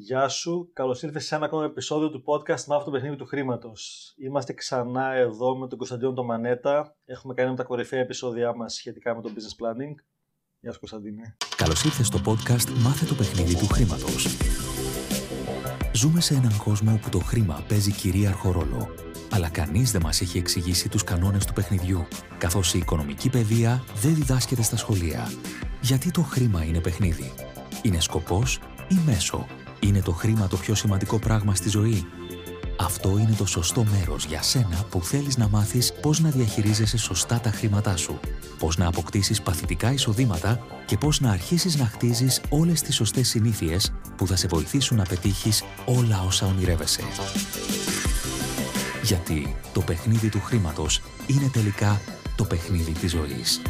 [0.00, 4.14] Γεια σου, καλώς ήρθες σε ένα ακόμα επεισόδιο του podcast Μαύρο το παιχνίδι του χρήματος.
[4.16, 6.96] Είμαστε ξανά εδώ με τον Κωνσταντίνο τον Μανέτα.
[7.04, 9.94] Έχουμε κάνει με τα κορυφαία επεισόδια μας σχετικά με το business planning.
[10.60, 11.36] Γεια σου, Κωνσταντίνε.
[11.56, 14.26] Καλώς ήρθες στο podcast Μάθε το παιχνίδι του χρήματος.
[15.94, 18.88] Ζούμε σε έναν κόσμο όπου το χρήμα παίζει κυρίαρχο ρόλο.
[19.30, 22.06] Αλλά κανείς δεν μας έχει εξηγήσει τους κανόνες του παιχνιδιού,
[22.38, 25.32] καθώς η οικονομική παιδεία δεν διδάσκεται στα σχολεία.
[25.80, 27.32] Γιατί το χρήμα είναι παιχνίδι;
[27.82, 29.46] Είναι σκοπός ή μέσο;
[29.80, 32.06] Είναι το χρήμα το πιο σημαντικό πράγμα στη ζωή.
[32.80, 37.40] Αυτό είναι το σωστό μέρος για σένα που θέλεις να μάθεις πώς να διαχειρίζεσαι σωστά
[37.40, 38.20] τα χρήματά σου,
[38.58, 43.92] πώς να αποκτήσεις παθητικά εισοδήματα και πώς να αρχίσεις να χτίζεις όλες τις σωστές συνήθειες
[44.16, 47.02] που θα σε βοηθήσουν να πετύχεις όλα όσα ονειρεύεσαι.
[49.02, 52.00] Γιατί το παιχνίδι του χρήματος είναι τελικά
[52.36, 53.60] το παιχνίδι της ζωής.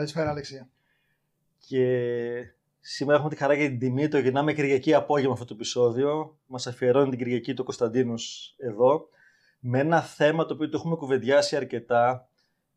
[0.00, 0.68] Καλησπέρα, Αλεξία.
[1.58, 1.84] Και
[2.80, 6.38] σήμερα έχουμε τη χαρά και την τιμή, το γυρνάμε Κυριακή απόγευμα αυτό το επεισόδιο.
[6.46, 8.14] Μας αφιερώνει την Κυριακή το Κωνσταντίνο
[8.56, 9.08] εδώ.
[9.58, 12.28] Με ένα θέμα το οποίο το έχουμε κουβεντιάσει αρκετά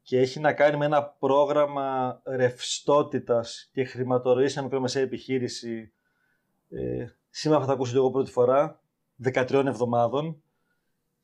[0.01, 5.93] και έχει να κάνει με ένα πρόγραμμα ρευστότητας και χρηματορροή σε μικρομεσαία επιχείρηση.
[6.69, 8.81] Ε, σήμερα θα τα ακούσετε εγώ πρώτη φορά,
[9.23, 10.43] 13 εβδομάδων.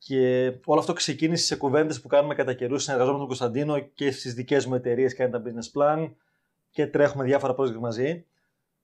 [0.02, 2.82] Και όλο αυτό ξεκίνησε σε κουβέντες που κάνουμε κατά καιρούς.
[2.82, 6.12] Συνεργαζόμαστε με τον Κωνσταντίνο και στις δικές μου εταιρείες κάνει τα business plan
[6.70, 8.26] και τρέχουμε διάφορα project μαζί.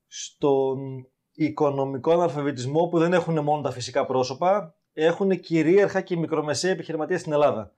[0.06, 7.18] Στον οικονομικό αναλφαβητισμό που δεν έχουν μόνο τα φυσικά πρόσωπα, έχουν κυρίαρχα και μικρομεσαία επιχειρηματίε
[7.18, 7.74] στην Ελλάδα.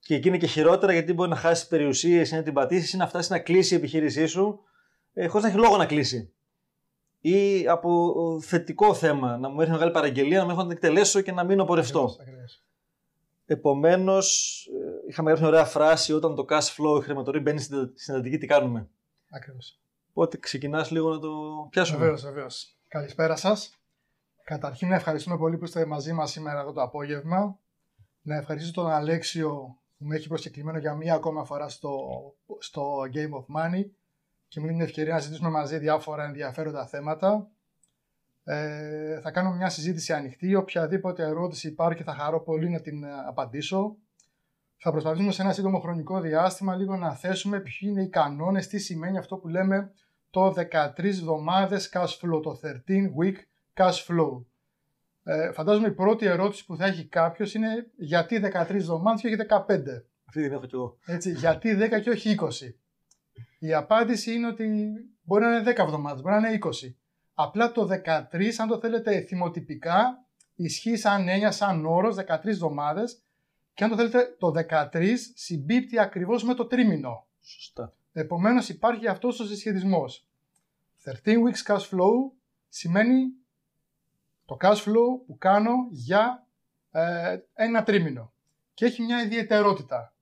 [0.00, 2.96] Και εκεί είναι και χειρότερα γιατί μπορεί να χάσεις περιουσίες ή να την πατήσεις ή
[2.96, 4.60] να φτάσεις να κλείσει η επιχείρησή σου
[5.12, 6.33] ε, χωρίς να έχει λόγο να κλείσει.
[7.26, 11.20] Ή από θετικό θέμα, να μου έρθει μεγάλη παραγγελία, να με έχω να την εκτελέσω
[11.20, 12.16] και να μείνω πορευτό.
[13.46, 17.60] Επομένως, ε, είχαμε γράψει μια ωραία φράση όταν το cash flow, η χρηματορή μπαίνει
[17.94, 18.88] στην αντική, τι κάνουμε.
[19.30, 19.80] Ακριβώς.
[20.10, 21.30] Οπότε ξεκινάς λίγο να το
[21.70, 21.98] πιάσουμε.
[21.98, 22.76] Βεβαίως, βεβαίως.
[22.88, 23.78] Καλησπέρα σας.
[24.44, 27.58] Καταρχήν, να ευχαριστούμε πολύ που είστε μαζί μας σήμερα εδώ το απόγευμα.
[28.22, 31.92] Να ευχαριστήσω τον Αλέξιο που με έχει προσκεκλημένο για μία ακόμα φορά στο,
[32.58, 33.84] στο Game of Money
[34.54, 37.50] και μου δίνει την ευκαιρία να συζητήσουμε μαζί διάφορα ενδιαφέροντα θέματα.
[38.44, 40.54] Ε, θα κάνω μια συζήτηση ανοιχτή.
[40.54, 43.96] Οποιαδήποτε ερώτηση υπάρχει θα χαρώ πολύ να την ε, απαντήσω.
[44.76, 48.78] Θα προσπαθήσουμε σε ένα σύντομο χρονικό διάστημα λίγο να θέσουμε ποιοι είναι οι κανόνες, τι
[48.78, 49.92] σημαίνει αυτό που λέμε
[50.30, 50.54] το
[50.96, 52.76] 13 εβδομάδες cash flow, το 13
[53.20, 53.36] week
[53.74, 54.44] cash flow.
[55.24, 59.36] Ε, φαντάζομαι η πρώτη ερώτηση που θα έχει κάποιος είναι γιατί 13 εβδομάδες και όχι
[59.36, 59.58] 15.
[60.28, 60.98] Αυτή την έχω κι εγώ.
[61.06, 62.46] Έτσι, γιατί 10 και όχι 20.
[63.64, 64.92] Η απάντηση είναι ότι
[65.22, 66.68] μπορεί να είναι 10 εβδομάδες, μπορεί να είναι 20.
[67.34, 73.22] Απλά το 13, αν το θέλετε θυμοτυπικά, ισχύει σαν έννοια, σαν όρος 13 εβδομάδες
[73.74, 74.52] και αν το θέλετε το
[74.92, 77.26] 13 συμπίπτει ακριβώς με το τρίμηνο.
[77.40, 77.94] Σωστά.
[78.12, 80.26] Επομένως υπάρχει αυτός ο συσχετισμός.
[81.04, 82.32] 13 weeks cash flow
[82.68, 83.32] σημαίνει
[84.44, 86.46] το cash flow που κάνω για
[86.90, 88.32] ε, ένα τρίμηνο.
[88.74, 90.14] Και έχει μια ιδιαιτερότητα.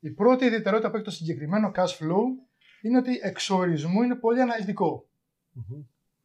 [0.00, 2.44] Η πρώτη ιδιαιτερότητα που έχει το συγκεκριμένο cash flow
[2.84, 4.40] είναι ότι εξορισμού είναι πολύ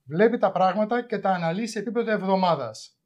[0.04, 2.98] Βλέπει τα πράγματα και τα αναλύει σε επίπεδο εβδομάδας.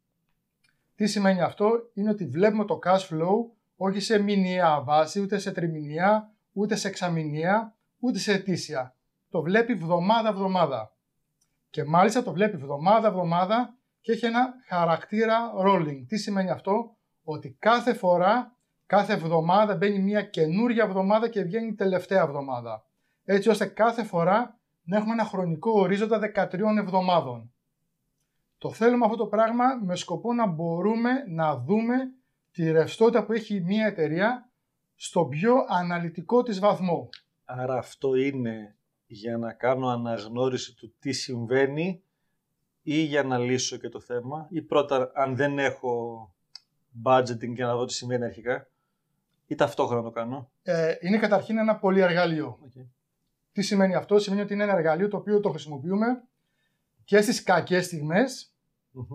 [0.96, 5.52] Τι σημαίνει αυτό, είναι ότι βλέπουμε το cash flow όχι σε μηνιαία βάση, ούτε σε
[5.52, 8.96] τριμηνία, ούτε σε εξαμηνία, ούτε σε ετήσια.
[9.30, 10.96] Το βλέπει βδομάδα-βδομάδα.
[11.70, 16.04] Και μάλιστα το βλέπει βδομάδα-βδομάδα και έχει ένα χαρακτήρα rolling.
[16.08, 22.22] Τι σημαίνει αυτό, ότι κάθε φορά, κάθε εβδομάδα μπαίνει μια καινούρια εβδομάδα και βγαίνει τελευταία
[22.22, 22.86] εβδομάδα.
[23.26, 27.54] Έτσι ώστε κάθε φορά να έχουμε ένα χρονικό ορίζοντα 13 εβδομάδων.
[28.58, 31.96] Το θέλουμε αυτό το πράγμα με σκοπό να μπορούμε να δούμε
[32.52, 34.50] τη ρευστότητα που έχει μια εταιρεία
[34.96, 37.10] στο πιο αναλυτικό της βαθμό.
[37.46, 38.76] Άρα αυτό είναι
[39.06, 42.04] για να κάνω αναγνώριση του τι συμβαίνει
[42.82, 46.28] ή για να λύσω και το θέμα ή πρώτα αν δεν έχω
[47.04, 48.68] budgeting για να δω τι συμβαίνει αρχικά
[49.48, 50.50] ή ταυτόχρονα το κάνω.
[50.64, 52.60] Ε, είναι καταρχήν ένα πολύ εργαλείο.
[52.68, 52.86] Okay.
[53.54, 56.24] Τι σημαίνει αυτό, σημαίνει ότι είναι ένα εργαλείο το οποίο το χρησιμοποιούμε
[57.04, 57.88] και στις κακές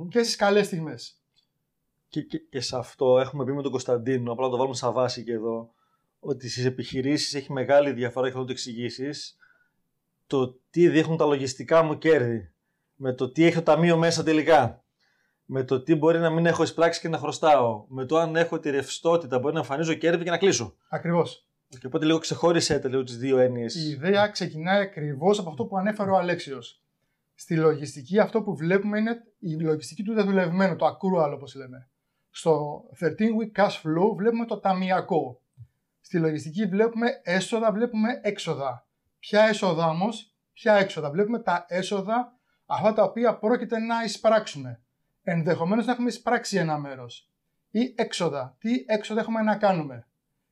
[0.08, 1.22] και στις καλές στιγμές.
[2.08, 4.92] Και, και, και, σε αυτό έχουμε πει με τον Κωνσταντίνο, απλά να το βάλουμε σαν
[4.92, 5.72] βάση και εδώ,
[6.20, 9.36] ότι στις επιχειρήσεις έχει μεγάλη διαφορά, και θα το εξηγήσεις,
[10.26, 12.52] το τι δείχνουν τα λογιστικά μου κέρδη,
[12.94, 14.84] με το τι έχει το ταμείο μέσα τελικά,
[15.44, 18.58] με το τι μπορεί να μην έχω εισπράξει και να χρωστάω, με το αν έχω
[18.58, 20.76] τη ρευστότητα, μπορεί να εμφανίζω κέρδη και να κλείσω.
[20.88, 21.47] Ακριβώς.
[21.68, 23.74] Και οπότε λίγο ξεχώρισε λίγο τις δύο έννοιες.
[23.74, 26.82] Η ιδέα ξεκινάει ακριβώς από αυτό που ανέφερε ο Αλέξιος.
[27.34, 31.88] Στη λογιστική αυτό που βλέπουμε είναι η λογιστική του δεδουλευμένου, το accrual όπως λέμε.
[32.30, 35.42] Στο 13 week cash flow βλέπουμε το ταμιακό.
[36.00, 38.86] Στη λογιστική βλέπουμε έσοδα, βλέπουμε έξοδα.
[39.18, 41.10] Ποια έσοδα όμως, ποια έξοδα.
[41.10, 44.80] Βλέπουμε τα έσοδα αυτά τα οποία πρόκειται να εισπράξουμε.
[45.22, 47.30] Ενδεχομένως να έχουμε εισπράξει ένα μέρος.
[47.70, 48.56] Ή έξοδα.
[48.58, 50.06] Τι έξοδα έχουμε να κάνουμε.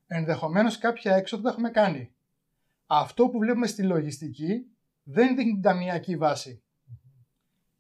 [0.06, 2.14] Ενδεχομένως κάποια έξοδα τα έχουμε κάνει.
[2.87, 4.67] Αυτό που βλέπουμε στη λογιστική
[5.03, 6.62] δεν δείχνει την ταμιακή βάση.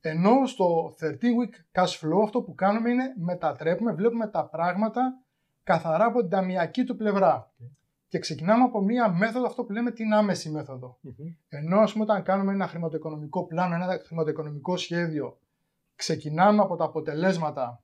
[0.00, 5.22] Ενώ στο 13 week cash flow αυτό που κάνουμε είναι μετατρέπουμε, βλέπουμε τα πράγματα
[5.62, 7.52] καθαρά από την ταμιακή του πλευρά.
[8.08, 10.98] Και ξεκινάμε από μία μέθοδο, αυτό που λέμε την άμεση μέθοδο.
[11.48, 15.38] Ενώ ας πούμε όταν κάνουμε ένα χρηματοοικονομικό πλάνο, ένα χρηματοοικονομικό σχέδιο,
[15.94, 17.82] ξεκινάμε από τα αποτελέσματα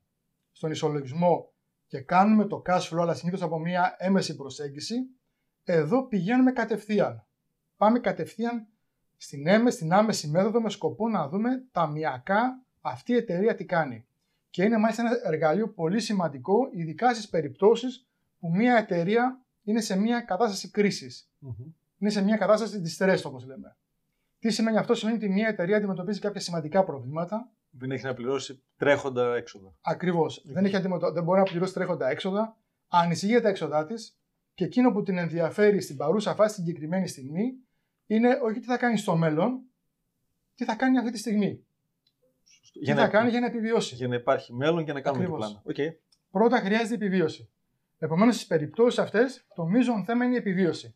[0.52, 1.51] στον ισολογισμό
[1.92, 4.94] και κάνουμε το cash flow, αλλά συνήθως από μία έμεση προσέγγιση,
[5.64, 7.26] εδώ πηγαίνουμε κατευθείαν.
[7.76, 8.66] Πάμε κατευθείαν
[9.16, 14.06] στην έμεση, στην άμεση μέθοδο με σκοπό να δούμε ταμιακά αυτή η εταιρεία τι κάνει.
[14.50, 18.08] Και είναι μάλιστα ένα εργαλείο πολύ σημαντικό, ειδικά στις περιπτώσεις
[18.38, 21.30] που μια εταιρεία είναι σε μια κατάσταση κρίσης.
[21.46, 21.72] Mm-hmm.
[21.98, 23.76] Είναι σε μια κατάσταση distress, όπως λέμε.
[24.38, 27.50] Τι σημαίνει αυτό, σημαίνει ότι μια εταιρεία αντιμετωπίζει κάποια σημαντικά προβλήματα.
[27.74, 29.74] Δεν έχει να πληρώσει τρέχοντα έξοδα.
[29.80, 30.42] Ακριβώς.
[30.46, 30.70] Δεν,
[31.12, 32.56] δεν μπορεί να πληρώσει τρέχοντα έξοδα.
[32.88, 34.16] Ανησυχεί τα έξοδά της
[34.54, 37.52] και εκείνο που την ενδιαφέρει στην παρούσα φάση, στην συγκεκριμένη στιγμή,
[38.06, 39.62] είναι όχι τι θα κάνει στο μέλλον,
[40.54, 41.66] τι θα κάνει αυτή τη στιγμή.
[42.72, 43.06] Για τι να...
[43.06, 43.94] θα κάνει για να επιβιώσει.
[43.94, 45.62] Για να υπάρχει μέλλον και να κάνουμε το πλάνο.
[45.66, 45.88] Okay.
[46.30, 47.50] Πρώτα χρειάζεται επιβίωση.
[47.98, 50.94] Επομένως, στις περιπτώσεις αυτές, το μείζον θέμα είναι η επιβίωση.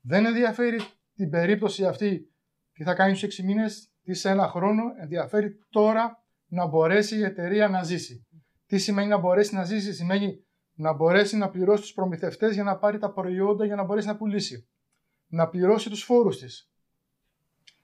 [0.00, 0.80] Δεν ενδιαφέρει
[1.14, 2.32] την περίπτωση αυτή
[2.72, 4.82] τι θα κάνει στους 6 μήνες, τι σε ένα χρόνο.
[5.00, 8.26] Ενδιαφέρει τώρα να μπορέσει η εταιρεία να ζήσει.
[8.66, 10.44] Τι σημαίνει να μπορέσει να ζήσει, σημαίνει
[10.74, 14.16] να μπορέσει να πληρώσει τους προμηθευτές για να πάρει τα προϊόντα για να μπορέσει να
[14.16, 14.66] πουλήσει
[15.32, 16.70] να πληρώσει τους φόρους της,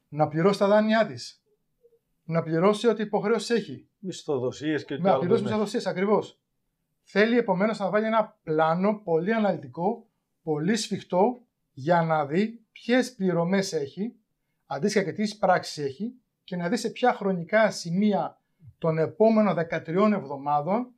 [0.09, 1.43] να πληρώσει τα δάνειά της,
[2.25, 3.89] να πληρώσει ό,τι υποχρέωση έχει.
[3.99, 6.41] Μισθοδοσίες και Να πληρώσει μισθοδοσίες, ακριβώς.
[7.03, 10.07] Θέλει επομένως να βάλει ένα πλάνο πολύ αναλυτικό,
[10.43, 11.43] πολύ σφιχτό,
[11.73, 14.15] για να δει ποιες πληρωμές έχει,
[14.71, 18.41] αντίστοιχα και τι πράξεις έχει και να δεις σε ποια χρονικά σημεία
[18.79, 20.93] των επόμενων 13 εβδομάδων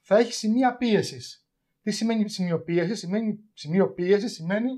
[0.00, 1.46] θα έχει σημεία πίεσης.
[1.82, 4.70] Τι σημαίνει σημείο πίεσης, σημαίνει, σημείο πίεσης σημαίνει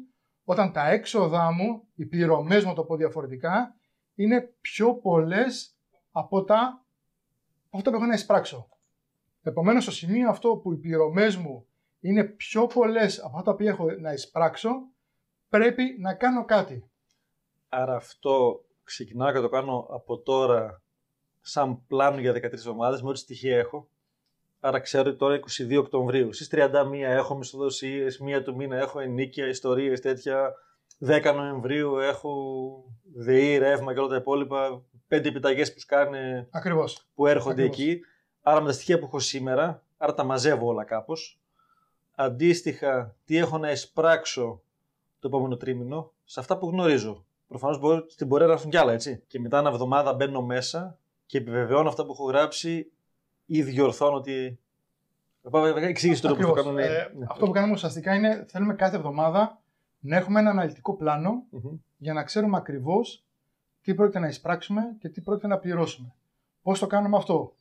[0.44, 3.76] όταν τα έξοδά μου, οι πληρωμές μου το πω διαφορετικά,
[4.14, 5.76] είναι πιο πολλές
[6.12, 6.84] από τα
[7.70, 8.68] αυτό που έχω να εισπράξω.
[9.42, 11.66] Επομένως, στο σημείο αυτό που οι πληρωμές μου
[12.00, 14.70] είναι πιο πολλές από αυτά που έχω να εισπράξω,
[15.48, 16.90] πρέπει να κάνω κάτι.
[17.76, 20.82] Άρα αυτό ξεκινάω και το κάνω από τώρα
[21.40, 23.88] σαν πλάνο για 13 εβδομάδες με ό,τι στοιχεία έχω
[24.66, 26.32] Άρα ξέρω ότι τώρα 22 Οκτωβρίου.
[26.32, 30.54] Στις 31 έχω μισθοδοσίες, μία του μήνα έχω ενίκεια, ιστορίες τέτοια.
[31.06, 32.32] 10 Νοεμβρίου έχω
[33.14, 34.82] ΔΕΗ, ρεύμα και όλα τα υπόλοιπα.
[35.08, 36.48] Πέντε επιταγές που σκάνε.
[36.50, 37.06] Ακριβώς.
[37.14, 38.00] Που έρχονται εκεί.
[38.42, 41.40] Άρα με τα στοιχεία που έχω σήμερα, άρα τα μαζεύω όλα κάπως.
[42.14, 44.62] Αντίστοιχα, τι έχω να εισπράξω
[45.18, 47.24] το επόμενο τρίμηνο σε αυτά που γνωρίζω.
[47.58, 49.22] Προφανώς στην πορεία να έρθουν κι άλλα, έτσι.
[49.26, 52.92] Και μετά ένα εβδομάδα μπαίνω μέσα και επιβεβαιώνω αυτά που έχω γράψει
[53.44, 54.58] ή διορθώνω ότι.
[55.76, 56.82] Εξήγησε το που το κάνουμε.
[56.82, 57.26] Ε, ναι.
[57.28, 59.62] Αυτό που κάνουμε ουσιαστικά είναι θέλουμε κάθε εβδομάδα
[60.00, 60.98] να έχουμε ένα αναλυτικό
[61.96, 63.24] για να ξέρουμε ακριβώς
[63.82, 66.14] τι πρόκειται να εισπράξουμε και τι πρόκειται να πληρώσουμε.
[66.62, 67.54] Πώς το κάνουμε αυτό;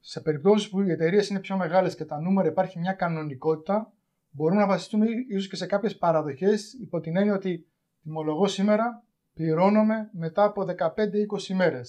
[0.00, 3.92] Σε περιπτώσεις που οι εταιρείες είναι πιο μεγάλες και τα νούμερα υπάρχει μια κανονικότητα,
[4.30, 7.66] μπορούμε να βασιστούμε ίσως και σε κάποιες παραδοχές υπό την έννοια ότι
[8.04, 9.02] τιμολογώ σήμερα,
[9.34, 11.80] πληρώνομαι μετά από 15-20 ημέρε.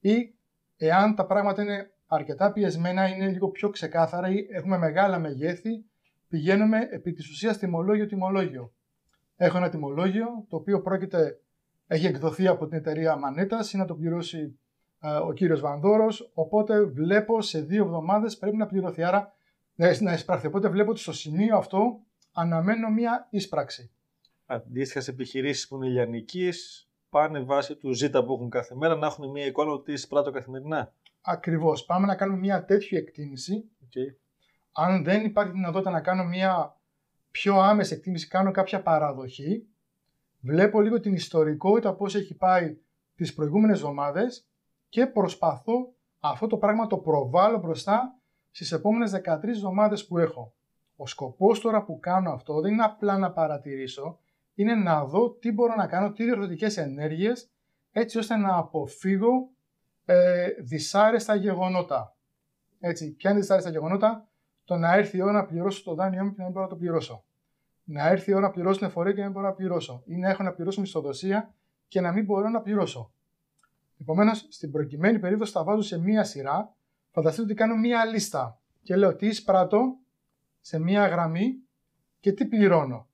[0.00, 0.34] Ή
[0.82, 5.84] Εάν τα πράγματα είναι αρκετά πιεσμένα, είναι λίγο πιο ξεκάθαρα ή έχουμε μεγάλα μεγέθη,
[6.28, 8.72] πηγαίνουμε επί της ουσίας τιμολόγιο-τιμολόγιο.
[9.36, 11.40] Έχω ένα τιμολόγιο το οποίο πρόκειται,
[11.86, 14.58] έχει εκδοθεί από την εταιρεία Μανέτας ή να το πληρώσει
[15.26, 19.02] ο κύριος Βανδόρος, οπότε βλέπω σε δύο εβδομάδες πρέπει να πληρωθεί.
[19.02, 19.32] Άρα
[20.00, 20.46] να εισπράχθει.
[20.46, 22.00] Οπότε βλέπω ότι στο σημείο αυτό
[22.32, 23.90] αναμένω μία εισπράξη.
[24.52, 29.06] Αντίστοιχα σε επιχειρήσεις που είναι λιανικής, πάνε βάσει του ζήτα που έχουν κάθε μέρα να
[29.06, 30.92] έχουν μια εικόνα ότι πράττω καθημερινά.
[31.20, 31.84] Ακριβώς.
[31.84, 33.70] Πάμε να κάνουμε μια τέτοια εκτίμηση.
[33.82, 34.14] Okay.
[34.72, 36.80] Αν δεν υπάρχει δυνατότητα να κάνω μια
[37.30, 39.66] πιο άμεση εκτίμηση, κάνω κάποια παραδοχή.
[40.40, 42.78] Βλέπω λίγο την ιστορικότητα πώς έχει πάει
[43.14, 44.48] τις προηγούμενες εβδομάδες
[44.88, 50.54] και προσπαθώ αυτό το πράγμα το προβάλλω μπροστά στις επόμενες 13 εβδομάδες που έχω.
[50.96, 54.18] Ο σκοπός τώρα που κάνω αυτό δεν είναι απλά να παρατηρήσω,
[54.60, 57.50] είναι να δω τι μπορώ να κάνω, τι διορθωτικές ενέργειες,
[57.92, 59.50] έτσι ώστε να αποφύγω
[60.04, 62.16] ε, δυσάρεστα γεγονότα.
[62.80, 64.28] Έτσι, ποια είναι δυσάρεστα γεγονότα,
[64.64, 66.70] το να έρθει η ώρα να πληρώσω το δάνειό μου και να μην μπορώ να
[66.70, 67.24] το πληρώσω.
[67.84, 70.02] Να έρθει η ώρα να πληρώσω την εφορία και να μην μπορώ να πληρώσω.
[70.06, 71.54] Ή να έχω να πληρώσω μισθοδοσία
[71.88, 73.12] και να μην μπορώ να πληρώσω.
[74.00, 76.74] Επομένως, στην προκειμένη περίπτωση θα βάζω σε μία σειρά.
[77.10, 79.98] Φανταστείτε ότι κάνω μία λίστα και λέω τι εισπράττω
[80.60, 81.62] σε μία γραμμή
[82.20, 83.08] και τι πληρώνω.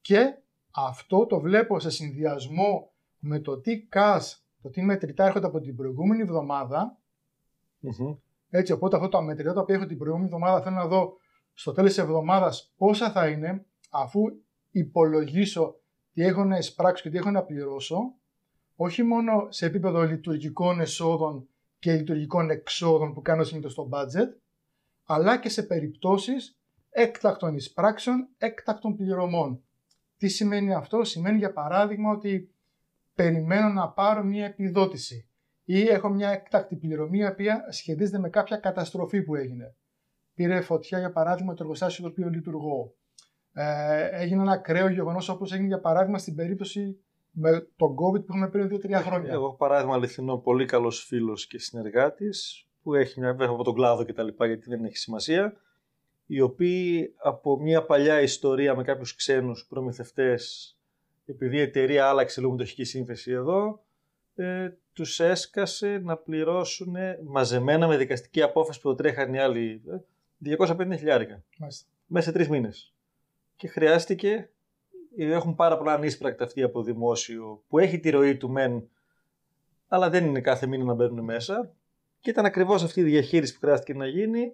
[0.00, 0.38] Και
[0.76, 5.76] αυτό το βλέπω σε συνδυασμό με το τι cash, το τι μετρητά έρχονται από την
[5.76, 6.98] προηγούμενη εβδομάδα.
[8.50, 11.16] Έτσι, οπότε αυτό το μετρητά το οποίο έχω την προηγούμενη εβδομάδα θέλω να δω
[11.52, 14.20] στο τέλος της εβδομάδας πόσα θα είναι αφού
[14.70, 15.80] υπολογίσω
[16.12, 18.14] τι έχω να εισπράξω και τι έχω να πληρώσω
[18.76, 24.38] όχι μόνο σε επίπεδο λειτουργικών εσόδων και λειτουργικών εξόδων που κάνω συνήθως στο budget,
[25.04, 26.58] αλλά και σε περιπτώσεις
[26.90, 29.65] έκτακτων εισπράξεων, έκτακτων πληρωμών.
[30.16, 32.50] Τι σημαίνει αυτό; Σημαίνει για παράδειγμα ότι
[33.14, 35.28] περιμένω να πάρω μια επιδότηση
[35.64, 39.74] ή έχω μια έκτακτη πληρωμή η οποία σχετίζεται με κάποια καταστροφή που έγινε.
[40.34, 42.94] Πήρε φωτιά για παράδειγμα το εργοστάσιο το οποίο λειτουργώ.
[43.52, 48.26] Ε, έγινε ένα ακραίο γεγονός όπως έγινε για παράδειγμα στην περίπτωση με τον COVID που
[48.28, 49.32] έχουμε πριν 2-3 χρόνια.
[49.32, 54.04] Εγώ, παράδειγμα, αληθινό, πολύ καλός φίλος και συνεργάτης που έχει μια βέβαια από τον κλάδο
[54.04, 54.44] κτλ.
[54.44, 55.56] γιατί δεν έχει σημασία.
[56.26, 60.76] Οι οποίοι από μια παλιά ιστορία με κάποιους ξένους προμηθευτές,
[61.26, 63.84] επειδή η εταιρεία άλλαξε λίγο μετοχική σύνθεσης εδώ,
[64.34, 69.82] ε, τους έσκασε να πληρώσουν μαζεμένα με δικαστική απόφαση που τρέχαν οι άλλοι
[70.44, 71.42] 250 ε, χιλιάρικα.
[72.06, 72.94] Μέσα σε τρεις μήνες.
[73.56, 74.50] Και χρειάστηκε
[75.16, 78.88] έχουν πάρα πολλά ανίσπρακτα αυτοί από δημόσιο που έχει τη ροή του μεν,
[79.88, 81.72] αλλά δεν είναι κάθε μήνα να μπαίνουν μέσα.
[82.20, 84.52] Και ήταν ακριβώς αυτή η διαχείριση που χρειάστηκε να γίνει.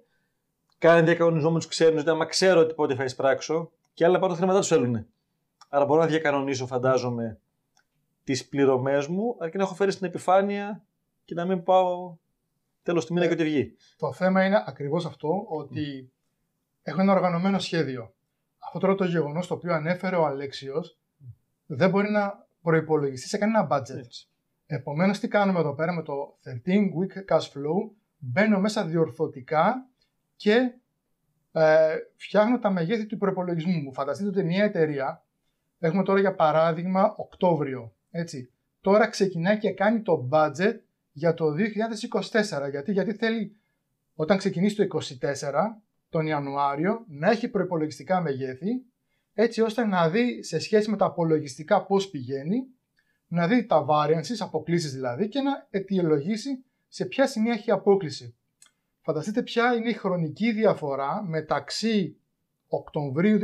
[0.82, 4.34] Κάνει διακανονισμό με του ξένου, ότι άμα ξέρω ότι πότε θα εισπράξω, και άλλα πάνω
[4.34, 5.06] χρήματά τους θέλουν.
[5.68, 7.40] Άρα μπορώ να διακανονίσω, φαντάζομαι,
[8.24, 10.84] τις πληρωμές μου, αρκεί να έχω φέρει στην επιφάνεια
[11.24, 12.16] και να μην πάω
[12.82, 13.76] τέλος του μήνα ε, και ότι βγει.
[13.96, 16.12] Το θέμα είναι ακριβώς αυτό, ότι mm.
[16.82, 18.12] έχω ένα οργανωμένο σχέδιο
[18.66, 20.98] αυτό τώρα το γεγονός το οποίο ανέφερε ο Αλέξιος
[21.66, 24.26] δεν μπορεί να προπολογιστεί σε κανένα budget.
[24.66, 29.88] Επομένως, τι κάνουμε εδώ πέρα με το 13 week cash flow, μπαίνω μέσα διορθωτικά
[30.42, 30.72] και
[31.52, 33.92] ε, φτιάχνω τα μεγέθη του προπολογισμού μου.
[33.92, 35.24] Φανταστείτε ότι μια εταιρεία,
[35.78, 40.74] έχουμε τώρα για παράδειγμα Οκτώβριο, έτσι, τώρα ξεκινάει και κάνει το budget
[41.12, 41.44] για το
[42.64, 42.70] 2024.
[42.70, 43.56] Γιατί, γιατί θέλει
[44.14, 45.52] όταν ξεκινήσει το 2024
[46.08, 48.84] τον Ιανουάριο να έχει προπολογιστικά μεγέθη,
[49.34, 52.66] έτσι ώστε να δει σε σχέση με τα απολογιστικά πώς πηγαίνει,
[53.26, 58.36] να δει τα variances, αποκλήσεις δηλαδή, και να αιτιολογήσει σε ποια σημεία έχει απόκληση.
[59.04, 62.16] Φανταστείτε ποια είναι η χρονική διαφορά μεταξύ
[62.68, 63.42] Οκτωβρίου 2023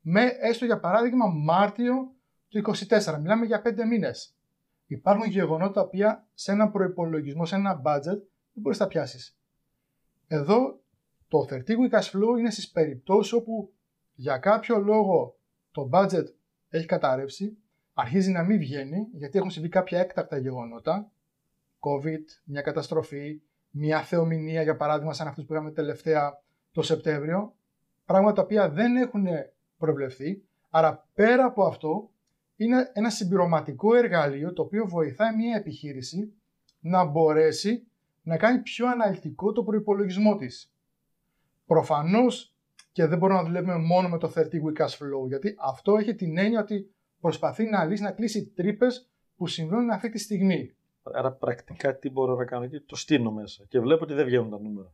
[0.00, 2.14] με έστω για παράδειγμα Μάρτιο
[2.48, 3.18] του 2024.
[3.20, 4.34] Μιλάμε για 5 μήνες.
[4.86, 8.20] Υπάρχουν γεγονότα τα οποία σε ένα προπολογισμό, σε ένα budget
[8.52, 9.38] δεν μπορείς να τα πιάσεις.
[10.26, 10.80] Εδώ
[11.28, 13.72] το 30 week cash flow είναι στις περιπτώσεις όπου
[14.14, 15.38] για κάποιο λόγο
[15.70, 16.24] το budget
[16.68, 17.56] έχει καταρρεύσει,
[17.94, 21.10] αρχίζει να μην βγαίνει γιατί έχουν συμβεί κάποια έκτακτα γεγονότα,
[21.78, 23.40] COVID, μια καταστροφή,
[23.78, 26.42] μια θεομηνία για παράδειγμα σαν αυτούς που είχαμε τελευταία
[26.72, 27.54] το Σεπτέμβριο,
[28.04, 29.26] πράγματα τα οποία δεν έχουν
[29.78, 32.10] προβλεφθεί, άρα πέρα από αυτό
[32.56, 36.32] είναι ένα συμπληρωματικό εργαλείο το οποίο βοηθάει μια επιχείρηση
[36.80, 37.86] να μπορέσει
[38.22, 40.72] να κάνει πιο αναλυτικό το προϋπολογισμό της.
[41.66, 42.54] Προφανώς
[42.92, 46.14] και δεν μπορούμε να δουλεύουμε μόνο με το 30 week cash flow, γιατί αυτό έχει
[46.14, 50.76] την έννοια ότι προσπαθεί να λύσει, να κλείσει τρύπες που συμβαίνουν αυτή τη στιγμή.
[51.02, 54.50] Άρα πρακτικά τι μπορώ να κάνω εκεί, το στείλω μέσα και βλέπω ότι δεν βγαίνουν
[54.50, 54.92] τα νούμερα.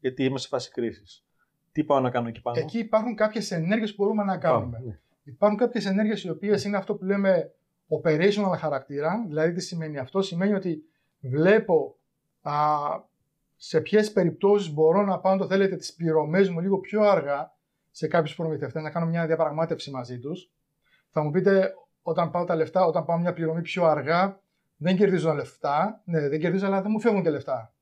[0.00, 1.24] Γιατί είμαι σε φάση κρίσης.
[1.72, 4.78] Τι πάω να κάνω εκεί πάνω; Εκεί υπάρχουν κάποιες ενέργειες που μπορούμε να κάνουμε.
[4.84, 4.98] Ναι.
[5.24, 7.52] Υπάρχουν κάποιες ενέργειες οι οποίες είναι αυτό που λέμε
[7.88, 9.24] operational χαρακτήρα.
[9.26, 10.82] Δηλαδή, τι σημαίνει αυτό, Σημαίνει ότι
[11.20, 11.96] βλέπω
[12.40, 12.54] α,
[13.56, 17.56] σε ποιες περιπτώσεις μπορώ να πάω, το θέλετε, τις πληρωμές μου λίγο πιο αργά
[17.90, 20.52] σε κάποιους προμηθευτές, να κάνω μια διαπραγμάτευση μαζί τους.
[21.10, 24.40] Θα μου πείτε, όταν πάω τα λεφτά, όταν πάω μια πληρωμή πιο αργά,
[24.78, 26.02] δεν κερδίζω λεφτά.
[26.04, 27.72] Ναι, δεν κερδίζω, αλλά δεν μου φεύγουν και λεφτά.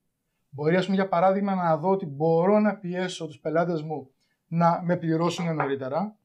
[0.50, 4.10] Μπορεί, ας πούμε, για παράδειγμα, να δω ότι μπορώ να πιέσω τους πελάτες μου
[4.48, 6.16] να με πληρώσουν νωρίτερα.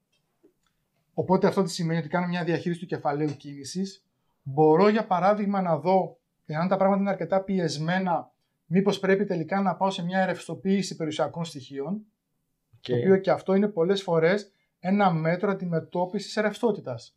[1.13, 4.05] Οπότε αυτό τι σημαίνει ότι κάνω μια διαχείριση του κεφαλαίου κίνησης.
[4.43, 8.31] Μπορώ, για παράδειγμα, να δω εάν τα πράγματα είναι αρκετά πιεσμένα
[8.73, 12.79] μήπως πρέπει τελικά να πάω σε μια ρευστοποίηση περιουσιακών στοιχείων, okay.
[12.81, 17.15] το οποίο και αυτό είναι πολλές φορές ένα μέτρο αντιμετώπισης ρευστότητας.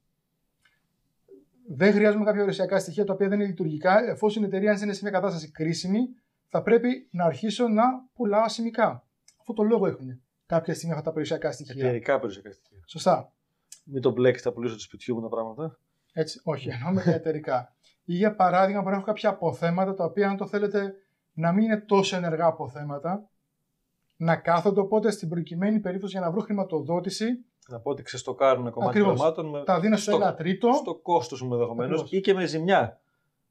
[1.68, 4.08] Δεν χρειάζομαι κάποια περιουσιακά στοιχεία τα οποία δεν είναι λειτουργικά.
[4.08, 6.08] Εφόσον η εταιρεία είναι σε μια κατάσταση κρίσιμη,
[6.48, 7.82] θα πρέπει να αρχίσω να
[8.14, 9.06] πουλάω ασημικά.
[9.40, 11.84] Αυτό το λόγο έχουν κάποια στιγμή αυτά τα περιουσιακά στοιχεία.
[11.84, 12.78] Εταιρικά περιουσιακά στοιχεία.
[12.86, 13.32] Σωστά.
[13.84, 15.78] Μην το μπλέξει τα πουλήσω του σπιτιού μου τα πράγματα.
[16.12, 17.74] Έτσι, όχι, εννοώ με εταιρικά.
[18.04, 20.94] Ή για παράδειγμα, μπορεί να έχω κάποια αποθέματα τα οποία, αν το θέλετε,
[21.32, 23.28] να μην είναι τόσο ενεργά αποθέματα,
[24.16, 27.44] να κάθονται οπότε στην προκειμένη περίπτωση για να βρω χρηματοδότηση.
[27.68, 29.46] Να πω ότι ξεστοκάρουν κομμάτι χρημάτων.
[29.46, 29.62] Με...
[29.64, 30.72] Τα δίνω στο ένα τρίτο.
[30.72, 33.00] Στο κόστος μου ενδεχομένως ή και με ζημιά.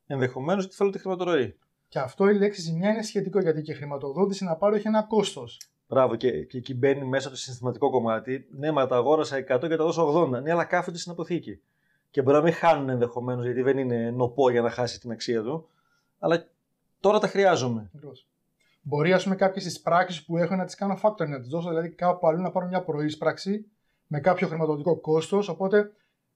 [0.07, 1.57] Ενδεχομένως γιατί θέλω τη χρηματορροή.
[1.87, 5.03] Και αυτό η λέξη ζημιά είναι σχετικό γιατί και η χρηματοδότηση να πάρω έχει ένα
[5.03, 5.57] κόστος.
[5.87, 8.47] Μπράβο, και, και εκεί μπαίνει μέσα το συναισθηματικό κομμάτι.
[8.51, 10.41] Ναι, μα τα αγόρασα 100 και τα δώσω 80.
[10.41, 11.61] Ναι, αλλά κάθονται στην αποθήκη.
[12.11, 15.43] Και μπορεί να μην χάνουν ενδεχομένως, γιατί δεν είναι νοπό για να χάσει την αξία
[15.43, 15.67] του.
[16.19, 16.47] Αλλά
[16.99, 17.89] τώρα τα χρειάζομαι.
[17.95, 18.27] Ακριβώς.
[18.81, 21.69] Μπορεί, ας πούμε, κάποιες τι πράξει που έχω να τις κάνω factoring, να τις δώσω
[21.69, 23.65] δηλαδή κάπου αλλού να πάρω μια προείσπραξη
[24.13, 25.47] με κάποιο χρηματοδοτικό κόστος.
[25.47, 25.91] Οπότε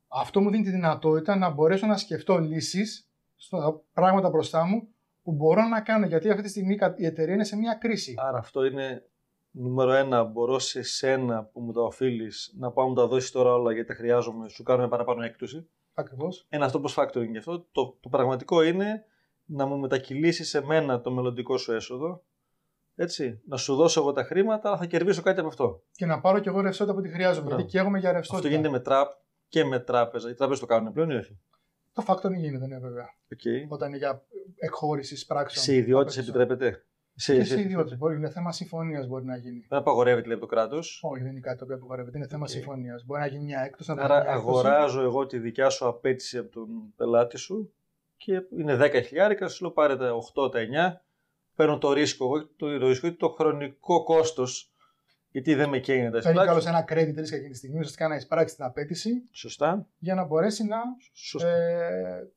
[0.08, 4.88] αυτό μου δίνει τη δυνατότητα να μπορέσω να σκεφτώ λύσεις στα πράγματα μπροστά μου
[5.24, 6.06] που μπορώ να κάνω.
[6.06, 8.14] Γιατί αυτή τη στιγμή η εταιρεία είναι σε μια κρίση.
[8.18, 9.04] Άρα αυτό είναι
[9.52, 10.24] νούμερο ένα.
[10.24, 13.74] Μπορώ σε σένα που μου τα οφείλεις να πάω να μου τα δώσεις τώρα όλα
[13.74, 15.68] γιατί τα χρειάζομαι, σου κάνω μια παραπάνω έκπτωση.
[15.94, 16.46] Ακριβώς.
[16.50, 17.66] Ένα αυτό πώς factoring γι' αυτό.
[17.72, 19.06] Το, το πραγματικό είναι
[19.46, 22.24] να μου μετακυλήσεις σε μένα το μελλοντικό σου έσοδο.
[23.00, 25.84] Έτσι, να σου δώσω εγώ τα χρήματα, αλλά θα κερδίσω κάτι από αυτό.
[25.92, 27.46] Και να πάρω και εγώ ρευστότητα που τη χρειάζομαι.
[27.46, 27.56] Μπράβο.
[27.62, 28.48] Γιατί καίγομαι για ρευστότητα.
[28.48, 29.12] Αυτό γίνεται με τράπ-
[29.48, 30.30] και με τράπεζα.
[30.30, 31.40] Οι τράπεζες το κάνουν πλέον ή όχι;
[31.94, 33.06] Το factoring γίνεται, ναι, βέβαια.
[33.36, 33.68] Okay.
[33.70, 34.24] Όταν είναι για
[34.56, 35.66] εκχώρησης πράξεων.
[35.66, 36.40] Σε ιδιώτες Απ' έξω.
[36.40, 36.86] επιτρέπεται;
[37.16, 37.98] Σε, Και σε ιδιώτες.
[37.98, 39.66] Μπορεί, είναι θέμα συμφωνίας μπορεί να γίνει.
[39.70, 42.18] Δεν απαγορεύεται λέει από το κράτος; Όχι, δεν είναι κάτι το οποίο απαγορεύεται.
[42.18, 42.50] Είναι θέμα Οκ.
[42.50, 43.06] συμφωνίας.
[43.06, 43.94] Μπορεί να γίνει μια έκπτωση.
[43.94, 44.58] να Άρα δώσει μια έκπτωση.
[44.68, 47.74] αγοράζω εγώ τη δικιά σου απαίτηση από τον πελάτη σου
[48.18, 51.06] και είναι 10 χιλιάρικα, σου λέω πάρε τα 8, τα 9.
[51.58, 54.72] Παίρνω το ρίσκο εγώ, το, το ρίσκο, το χρονικό κόστος.
[55.32, 56.70] Γιατί δεν με καίνε τα Παίρνει καλώς εισπράξεις.
[56.70, 59.88] ένα credit risk εκείνη τη στιγμή, ουσιαστικά να εισπράξει την απαίτηση Σωστά.
[59.98, 60.78] για να μπορέσει να,
[61.14, 61.48] Σωστά.
[61.50, 62.32] ε,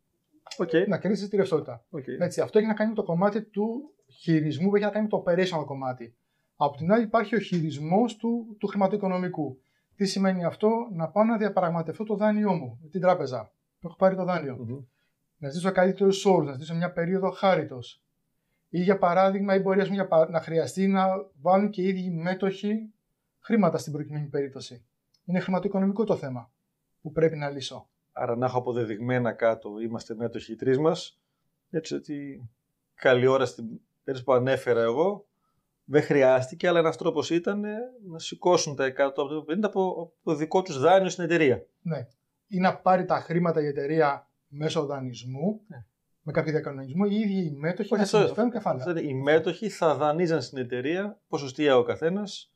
[0.58, 0.70] Οκ.
[0.88, 1.84] να κερδίσει τη ρευστότητα.
[1.90, 2.04] Οκ.
[2.06, 5.10] Έτσι, αυτό έχει να κάνει με το κομμάτι του χειρισμού που έχει να κάνει με
[5.10, 6.14] το operational κομμάτι.
[6.56, 9.60] Από την άλλη, υπάρχει ο χειρισμός του, του χρηματοοικονομικού.
[9.96, 13.96] Τι σημαίνει αυτό, να πάω να διαπραγματευτώ το δάνειό μου με την τράπεζα που έχω
[13.96, 14.56] πάρει το δάνειο.
[14.56, 14.78] Μμμ.
[15.38, 18.02] Να ζητήσω καλύτερους όρους, να ζητήσω μια περίοδο χάριτος.
[18.72, 21.06] Ή για παράδειγμα, ή μπορεί ας πούμε, για πα- να χρειαστεί να
[21.40, 22.92] βάλουν και οι ίδιοι μέτοχοι
[23.38, 24.84] χρήματα στην προκειμένη περίπτωση.
[25.24, 26.50] Είναι χρηματοοικονομικό το θέμα
[27.02, 27.88] που πρέπει να λύσω.
[28.12, 31.20] Άρα να έχω αποδεδειγμένα κάτω, είμαστε μέτοχοι οι τρεις μας.
[31.70, 32.48] Έτσι ότι
[32.94, 33.64] καλή ώρα στην
[34.04, 35.24] περίπτωση που ανέφερα εγώ,
[35.84, 37.76] δεν χρειάστηκε, αλλά ένας τρόπος ήταν ε,
[38.08, 41.66] να σηκώσουν τα 100 από το 50 από, από το δικό τους δάνειο στην εταιρεία.
[41.82, 42.06] Ναι.
[42.46, 45.84] Ή να πάρει τα χρήματα η εταιρεία μέσω δανεισμού, Ναι.
[46.22, 48.84] Με κάποιο διακανονισμό, οι ίδιοι οι μέτοχοι Όχι, να αυτό- συνεισφέρουν κεφάλαια.
[48.86, 52.52] Αυτό είναι, οι μέτοχοι θα δανείζαν στην εταιρεία ποσοστία ο καθένας,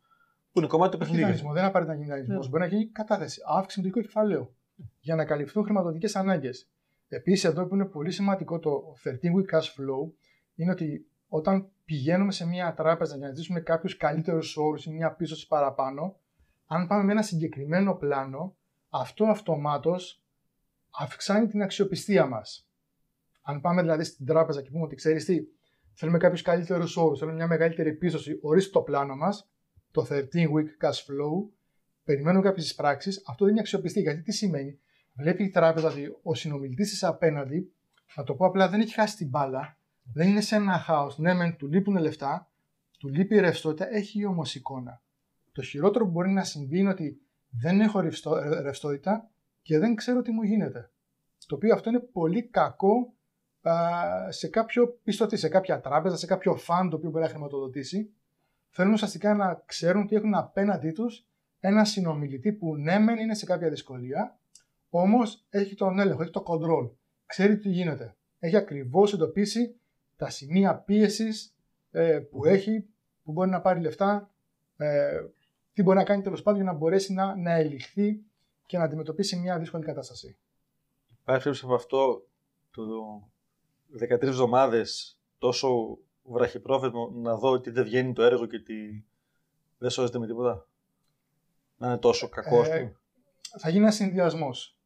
[0.52, 1.26] που είναι κομμάτι του Όχι παιχνιδιού.
[1.26, 2.44] δανεισμό, δεν απαραίτητα να γίνει δανεισμός.
[2.44, 2.50] Ναι.
[2.50, 4.54] Μπορεί να γίνει κατάθεση, αύξηση του οικού κεφαλαίου
[5.00, 6.68] για να καλυφθούν χρηματοδοτικές ανάγκες.
[7.08, 10.12] Επίσης, εδώ που είναι πολύ σημαντικό το 13 week cash flow
[10.54, 15.12] είναι ότι όταν πηγαίνουμε σε μια τράπεζα για να ζητήσουμε κάποιους καλύτερους όρους ή μια
[15.14, 16.16] πίστοση παραπάνω,
[16.66, 18.56] αν πάμε με ένα συγκεκριμένο πλάνο,
[18.88, 20.22] αυτό αυτομάτως
[20.90, 22.68] αυξάνει την αξιοπιστία μας.
[23.46, 25.40] Αν πάμε δηλαδή στην τράπεζα και πούμε ότι ξέρεις τι,
[25.92, 29.50] θέλουμε κάποιους καλύτερους όρους, θέλουμε μια μεγαλύτερη πίστοση, ορίστε το πλάνο μας,
[29.90, 31.50] το 13 week cash flow,
[32.04, 34.00] περιμένουμε κάποιες πράξει, αυτό δεν είναι αξιοπιστή.
[34.00, 34.78] Γιατί τι σημαίνει,
[35.12, 37.72] βλέπει η τράπεζα ότι ο συνομιλητής της απέναντι,
[38.16, 39.78] να το πω απλά, δεν έχει χάσει την μπάλα,
[40.12, 41.06] δεν είναι σε ένα χάο.
[41.16, 42.50] Ναι, μεν του λείπουν λεφτά,
[42.98, 45.02] του λείπει η ρευστότητα, έχει όμως εικόνα.
[45.52, 49.30] Το χειρότερο που μπορεί να συμβεί είναι ότι δεν έχω ρευστό- ε, ρευστότητα
[49.62, 50.90] και δεν ξέρω τι μου γίνεται.
[51.46, 53.23] Το οποίο αυτό είναι πολύ κακό α,
[54.28, 58.12] σε κάποιο πιστωτή, σε κάποια τράπεζα, σε κάποιο φαν το οποίο μπορεί να χρηματοδοτήσει.
[58.70, 61.26] Θέλουν ουσιαστικά να ξέρουν ότι έχουν απέναντί τους
[61.60, 64.38] ένα συνομιλητή που ναι, μεν είναι σε κάποια δυσκολία,
[64.90, 66.90] όμως έχει τον έλεγχο, έχει το control.
[67.26, 68.16] Ξέρει τι γίνεται.
[68.38, 69.76] Έχει ακριβώς εντοπίσει
[70.16, 71.54] τα σημεία πίεσης
[72.30, 72.86] που έχει,
[73.22, 74.30] που μπορεί να πάρει λεφτά,
[74.76, 75.20] ε,
[75.72, 78.24] τι μπορεί να κάνει τέλος πάντων για να μπορέσει να, να ελιχθεί
[78.66, 80.36] και να αντιμετωπίσει μια δύσκολη κατάσταση.
[81.20, 82.26] Υπάρχει περίπτωση από αυτό
[82.70, 82.82] το
[83.92, 89.04] 13 εβδομάδες τόσο βραχυπρόθεσμο να δω ότι δεν βγαίνει το έργο και ότι
[89.78, 90.66] δεν σώζεται με τίποτα.
[91.76, 92.96] Να είναι τόσο κακό, ας Ε, πούμε.
[93.58, 94.76] θα γίνει ένας συνδυασμός.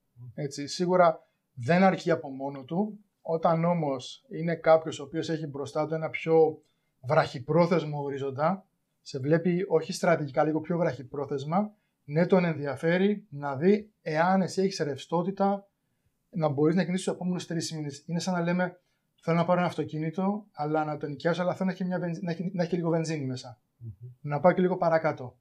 [0.65, 2.99] Σίγουρα δεν αρκεί από μόνο του.
[3.23, 6.63] Όταν όμως είναι κάποιος ο οποίος έχει μπροστά του ένα πιο
[7.01, 8.67] βραχυπρόθεσμο ορίζοντα,
[9.03, 11.73] σε βλέπει όχι στρατηγικά, λίγο πιο βραχυπρόθεσμα,
[12.05, 15.69] ναι, τον ενδιαφέρει να δει εάν εσύ έχεις ρευστότητα
[16.31, 18.03] να μπορείς να κινήσεις τους επόμενους τρεις μήνες.
[18.07, 18.81] Είναι σαν να λέμε:
[19.21, 22.23] Θέλω να πάρω ένα αυτοκίνητο, αλλά να το νοικιάσω, αλλά θέλω να έχει, μια βενζ-
[22.23, 23.61] να έχει, να έχει και λίγο βενζίνη μέσα.
[24.21, 25.39] Να πάω και λίγο παρακάτω.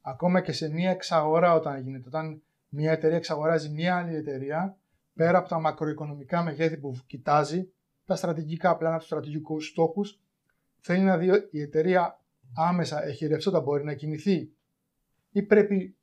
[0.00, 4.78] Ακόμα και σε μια εξαγορά όταν γίνεται, όταν μια εταιρεία εξαγοράζει μια άλλη εταιρεία,
[5.14, 7.72] πέρα από τα μακροοικονομικά μεγέθη που κοιτάζει,
[8.04, 10.20] τα στρατηγικά πλάνα, τους στρατηγικούς στόχους,
[10.80, 12.20] θέλει να δει η εταιρεία
[12.54, 14.52] άμεσα έχει ρευστότητα, μπορεί να κινηθεί,
[15.30, 15.96] ή πρέπει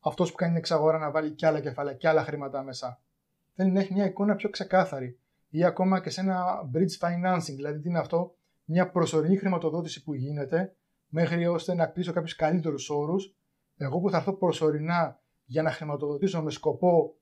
[0.00, 3.00] αυτός που κάνει την εξαγορά να βάλει και άλλα κεφάλαια και άλλα χρήματα μέσα.
[3.54, 5.19] Θέλει να έχει μια εικόνα πιο ξεκάθαρη.
[5.50, 8.34] Ή ακόμα και σε ένα bridge financing, δηλαδή τι είναι αυτό,
[8.64, 10.74] μια προσωρινή χρηματοδότηση που γίνεται,
[11.08, 13.34] μέχρι ώστε να κλείσω κάποιους καλύτερους όρους.
[13.76, 17.14] Εγώ που θα έρθω προσωρινά για να χρηματοδοτήσω με σκοπό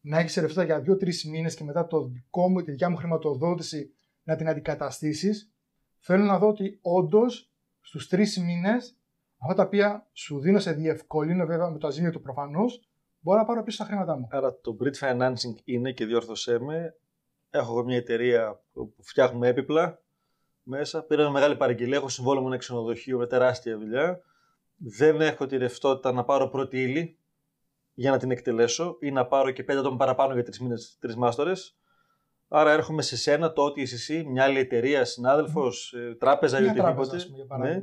[0.00, 3.94] να έχεις ρευστότητα για 2-3 μήνες και μετά το δικό μου, τη δικιά μου χρηματοδότηση
[4.22, 5.52] να την αντικαταστήσεις,
[5.98, 8.96] θέλω να δω ότι όντως στους τρεις μήνες,
[9.38, 12.88] αυτά τα οποία σου δίνω σε διευκολύνω βέβαια με το αζήμιο του προφανώς,
[13.20, 14.28] μπορώ να πάρω πίσω τα χρήματά μου.
[14.30, 16.96] Άρα το bridge financing είναι και διόρθωσέ με.
[17.54, 20.02] Έχω εγώ μια εταιρεία που φτιάχνουμε έπιπλα
[20.62, 21.02] μέσα.
[21.02, 21.96] Πήρα μια μεγάλη παραγγελία.
[21.96, 24.20] Έχω συμβόλαιο με ένα ξενοδοχείο με τεράστια δουλειά.
[24.76, 27.18] Δεν έχω τη ρευστότητα να πάρω πρώτη ύλη
[27.94, 31.16] για να την εκτελέσω ή να πάρω και πέντε άτομα παραπάνω για τρεις μήνες, τρεις
[31.16, 31.76] μάστορες.
[32.48, 36.16] Άρα έρχομαι σε σένα, το ότι είσαι εσύ, μια άλλη εταιρεία, συνάδελφος, mm.
[36.18, 37.16] τράπεζα ή οτιδήποτε.
[37.58, 37.80] Ναι.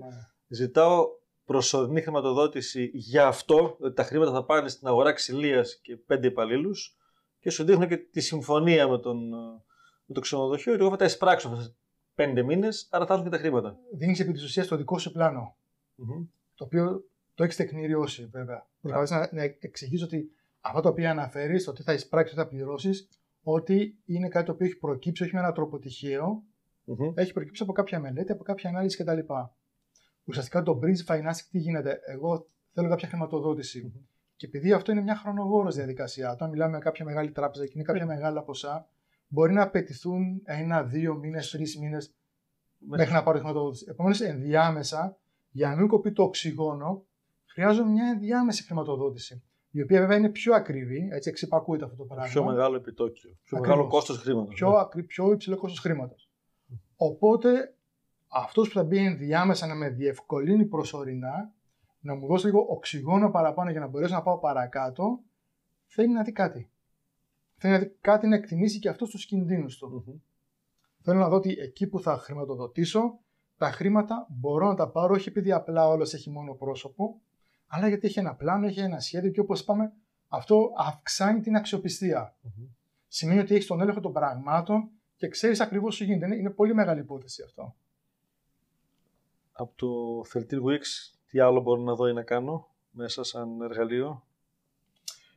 [0.47, 1.05] Ζητάω
[1.45, 6.98] προσωρινή χρηματοδότηση για αυτό, ότι τα χρήματα θα πάνε στην αγορά ξυλίας και πέντε υπαλλήλους
[7.39, 9.29] και σου δείχνω και τη συμφωνία με, τον,
[10.05, 11.75] με το ξενοδοχείο ότι εγώ θα τα εισπράξω αυτές
[12.15, 13.77] πέντε μήνες, άρα θα έρθουν και τα χρήματα.
[13.93, 15.55] Δίνεις επί της ουσίας το δικό σου πλάνο.
[15.97, 16.27] Mm-hmm.
[16.55, 17.03] Το οποίο
[17.35, 18.67] το έχεις τεκμηριώσει βέβαια.
[18.81, 22.47] Δηλαδή να, να εξηγήσω ότι αυτά τα οποία αναφέρεις, το τι θα εισπράξεις, τι θα
[22.47, 23.07] πληρώσεις,
[23.43, 26.43] ότι είναι κάτι το οποίο έχει προκύψει όχι με έναν τρόπο τυχαίο,
[26.87, 27.11] mm-hmm.
[27.15, 29.19] έχει προκύψει από κάποια μελέτη, από κάποια ανάλυση κτλ.
[30.23, 33.93] Ουσιαστικά το bridge financing τι γίνεται; Εγώ θέλω κάποια χρηματοδότηση.
[33.93, 34.07] Mm-hmm.
[34.39, 37.83] Και επειδή αυτό είναι μια χρονοβόρος διαδικασία, όταν μιλάμε με κάποια μεγάλη τράπεζα και είναι
[37.83, 38.87] κάποια μεγάλα ποσά,
[39.27, 42.13] μπορεί να απαιτηθούν ένα, δύο μήνες, τρεις μήνες
[42.77, 43.85] μέχρι να πάρω χρηματοδότηση.
[43.89, 45.17] Επομένως, ενδιάμεσα,
[45.49, 47.05] για να μην κοπεί το οξυγόνο,
[47.45, 52.25] χρειάζομαι μια ενδιάμεση χρηματοδότηση η οποία βέβαια είναι πιο ακριβή, έτσι εξυπακούεται αυτό το πράγμα.
[52.25, 53.29] Πιο μεγάλο επιτόκιο.
[53.43, 53.67] Πιο Ακριβώς.
[53.67, 54.53] μεγάλο κόστος χρήματος.
[54.53, 55.03] Πιο, ναι.
[55.03, 56.29] πιο υψηλό κόστος χρήματος.
[56.95, 57.73] Οπότε
[58.27, 61.53] αυτός που θα μπει ενδιάμεσα να με διευκολύνει προσωρινά,
[61.99, 65.19] να μου δώσει λίγο οξυγόνο παραπάνω για να μπορέσω να πάω παρακάτω,
[65.85, 66.69] θέλει να δει κάτι.
[67.55, 70.05] Θέλει να δει κάτι να εκτιμήσει και αυτό του κινδύνους του.
[70.07, 70.19] Mm-hmm.
[71.01, 73.19] Θέλω να δω ότι εκεί που θα χρηματοδοτήσω,
[73.57, 77.21] τα χρήματα μπορώ να τα πάρω όχι επειδή απλά όλος έχει μόνο πρόσωπο,
[77.67, 79.93] αλλά γιατί έχει ένα πλάνο, έχει ένα σχέδιο και όπως είπαμε,
[80.27, 82.35] αυτό αυξάνει την αξιοπιστία.
[82.43, 82.67] Mm-hmm.
[83.07, 86.35] Σημαίνει ότι έχεις τον έλεγχο των πραγμάτων και ξέρεις ακριβώς τι γίνεται.
[86.35, 87.75] Είναι, πολύ μεγάλη υπόθεση αυτό.
[89.51, 94.23] Από το 13 Weeks, τι άλλο μπορώ να δω ή να κάνω μέσα σαν εργαλείο;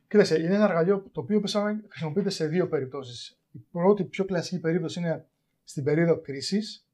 [0.07, 1.41] Κοίταξε, είναι ένα εργαλείο το οποίο
[1.87, 3.39] χρησιμοποιείται σε δύο περιπτώσεις.
[3.51, 5.27] Η πρώτη, πιο κλασική περίπτωση είναι
[5.63, 6.87] στην περίοδο κρίσης.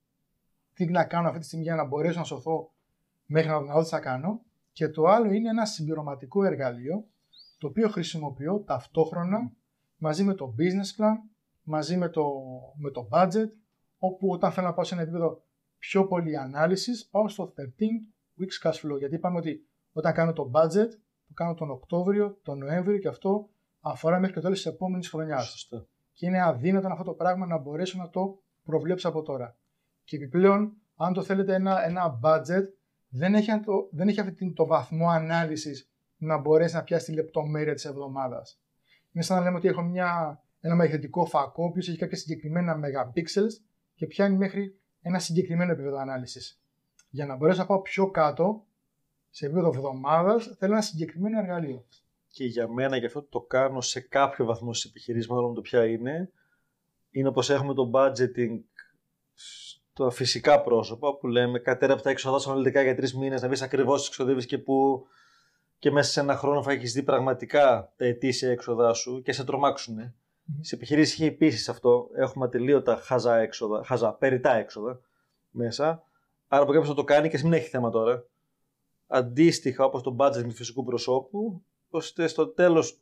[0.73, 2.71] Τι να κάνω αυτή τη στιγμή για να μπορέσω να σωθώ
[3.25, 4.41] μέχρι να δω τι θα κάνω.
[4.71, 7.07] Και το άλλο είναι ένα συμπληρωματικό εργαλείο
[7.57, 9.51] το οποίο χρησιμοποιώ ταυτόχρονα
[9.97, 11.15] μαζί με το business plan,
[11.63, 12.25] μαζί με το,
[12.75, 13.49] με το budget,
[13.97, 15.43] όπου όταν θέλω να πάω σε ένα επίπεδο
[15.77, 17.61] πιο πολύ ανάλυσης, πάω στο 13
[18.39, 18.97] weeks cash flow.
[18.97, 20.89] Γιατί είπαμε ότι όταν κάνω το budget,
[21.27, 23.49] το κάνω τον Οκτώβριο, τον Νοέμβριο και αυτό
[23.79, 25.69] αφορά μέχρι το τέλος της επόμενης χρονιάς.
[26.13, 29.57] Και είναι αδύνατο αυτό το πράγμα να μπορέσω να το προβλέψω από τώρα.
[30.03, 32.63] Και επιπλέον, αν το θέλετε ένα, ένα budget,
[33.09, 37.73] δεν έχει, το, δεν έχει αυτή το βαθμό ανάλυσης να μπορέσει να πιάσει τη λεπτομέρεια
[37.73, 38.61] της εβδομάδας.
[39.11, 43.63] Είναι σαν να λέμε ότι έχω μια, ένα μαγνητικό φακό, που έχει κάποια συγκεκριμένα megapixels
[43.95, 46.61] και πιάνει μέχρι ένα συγκεκριμένο επίπεδο ανάλυσης.
[47.09, 48.65] Για να μπορέσω να πάω πιο κάτω,
[49.29, 51.85] σε επίπεδο εβδομάδας, θέλω ένα συγκεκριμένο εργαλείο.
[52.29, 55.85] Και για μένα, γι' αυτό το κάνω σε κάποιο βαθμό στις επιχειρήσεις, μάλλον το ποια
[55.85, 56.31] είναι,
[57.11, 58.59] είναι όπω έχουμε το budgeting
[59.93, 63.47] τα φυσικά πρόσωπα που λέμε κατέρα από τα έξοδα σου αναλυτικά για τρεις μήνες, να
[63.47, 65.07] βρει ακριβώς τις εξοδεύει και που
[65.79, 69.43] και μέσα σε ένα χρόνο θα έχεις δει πραγματικά τα ετήσια έξοδά σου και σε
[69.43, 69.97] τρομάξουν.
[69.99, 70.57] Mm.
[70.59, 72.09] Σε επιχειρήσεις έχει επίσης αυτό.
[72.15, 74.99] Έχουμε ατελείωτα χαζά έξοδα, χαζά, περιτά έξοδα
[75.49, 76.03] μέσα.
[76.51, 78.25] Άρα από κάποιο θα το κάνει και μην έχει θέμα τώρα.
[79.07, 83.01] Αντίστοιχα όπως το budget του φυσικού προσώπου, ώστε στο τέλος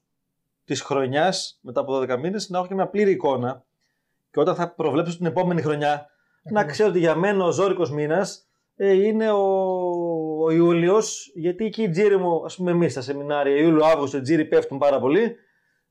[0.66, 3.66] της χρονιάς, μετά από 12 μήνες, να έχω και μια πλήρη εικόνα.
[4.32, 6.06] Και όταν θα προβλέψω την επόμενη χρονιά,
[6.44, 9.44] να ξέρω ότι για μένα ο ζώρικος μήνας ε, είναι ο,
[10.44, 14.46] ο Ιούλιος, γιατί εκεί οι τζίροι μου, ας πούμε, εμείς στα σεμινάρια, Ιούλιο-Αύγουστο, οι τζίροι
[14.46, 15.36] πέφτουν πάρα πολύ.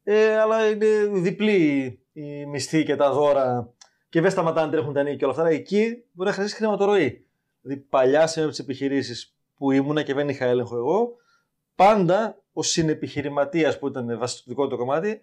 [0.02, 3.74] Ε, αλλά είναι διπλή η μισθή και τα δώρα
[4.08, 5.48] και δεν σταματάνε τρέχουν τα νίκη και όλα αυτά.
[5.48, 7.25] Εκεί μπορεί να χρειαστείς χρηματορροή.
[7.66, 11.16] Δηλαδή, παλιά σε τις επιχειρήσεις που ήμουνα και δεν είχα έλεγχο εγώ,
[11.74, 15.20] πάντα ο συνεπιχειρηματίας που ήταν βασικό δικό του κομμάτι,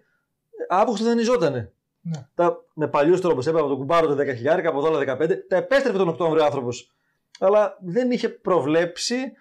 [0.70, 1.72] Αύγουστο δανειζότανε.
[2.02, 2.28] Ναι.
[2.36, 6.08] Τα, με παλιούς τρόπους έπαιρνε το κουμπάρο το 10.000, από εδώ 15, τα επέστρεφε τον
[6.08, 6.92] Οκτώβριο άνθρωπος.
[7.40, 9.32] Αλλά δεν είχε προβλέψει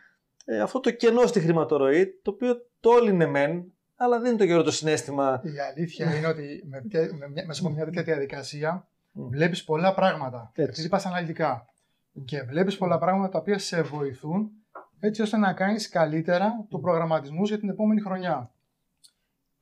[0.44, 4.46] ε, αυτό το κενό στη χρηματορροή, το οποίο το είναι μεν, αλλά δεν είναι το
[4.46, 5.40] καιρό το συνέστημα.
[5.44, 6.82] Η αλήθεια είναι ότι με,
[7.28, 10.52] με, μέσα από μια τέτοια διαδικασία βλέπεις πολλά πράγματα.
[10.54, 11.71] Έτσι πας αναλυτικά.
[12.24, 14.50] Και βλέπεις πολλά πράγματα τα οποία σε βοηθούν
[14.98, 18.50] έτσι ώστε να κάνεις καλύτερα το προγραμματισμό για την επόμενη χρονιά.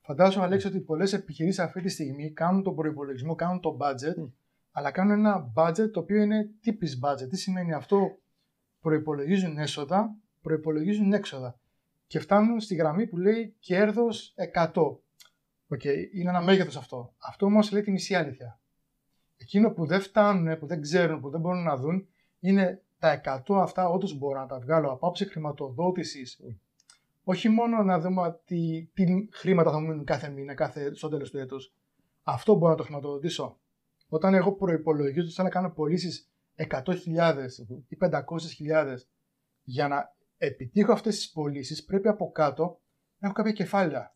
[0.01, 4.29] Φαντάζομαι, Αλέξη, ότι πολλές επιχειρήσεις αυτή τη στιγμή κάνουν τον προπολογισμό, κάνουν το budget,
[4.71, 7.29] αλλά κάνουν ένα budget το οποίο είναι τύπης budget.
[7.29, 8.17] Τι σημαίνει αυτό,
[8.81, 11.59] προπολογίζουν έσοδα, προπολογίζουν έξοδα.
[12.07, 14.99] Και φτάνουν στη γραμμή που λέει κέρδος 100.
[15.73, 17.13] Okay, είναι ένα μέγεθος αυτό.
[17.17, 18.59] Αυτό όμως λέει τη μισή αλήθεια.
[19.37, 22.07] Εκείνο που δεν φτάνουν, που δεν ξέρουν, που δεν μπορούν να δουν,
[22.41, 26.39] είναι τα 100 αυτά όντως μπορώ να τα βγάλω από άψη χρηματοδότησης.
[27.23, 31.31] Όχι μόνο να δούμε τι, τι χρήματα θα μου μείνουν κάθε μήνα, κάθε, στο τέλος
[31.31, 31.73] του έτους.
[32.23, 33.59] Αυτό μπορώ να το χρηματοδοτήσω.
[34.09, 36.95] Όταν εγώ προπολογίζω ότι θέλω να κάνω πωλήσεις 100.000
[37.87, 38.95] ή 500.000
[39.63, 42.81] για να επιτύχω αυτές τις πωλήσεις, πρέπει από κάτω
[43.17, 44.15] να έχω κάποια κεφάλαια.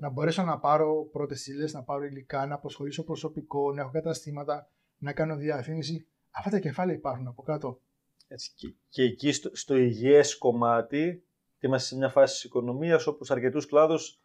[0.00, 4.70] Να μπορέσω να πάρω πρώτες ύλες, να πάρω υλικά, να αποσχολήσω προσωπικό, να έχω καταστήματα,
[4.96, 6.08] να κάνω διαφήμιση.
[6.38, 7.80] Αυτά τα κεφάλαια υπάρχουν από κάτω.
[8.28, 11.24] Έτσι, και, και εκεί στο, στο υγιές κομμάτι,
[11.58, 14.20] είμαστε σε μια φάση της οικονομίας όπου σε αρκετούς κλάδους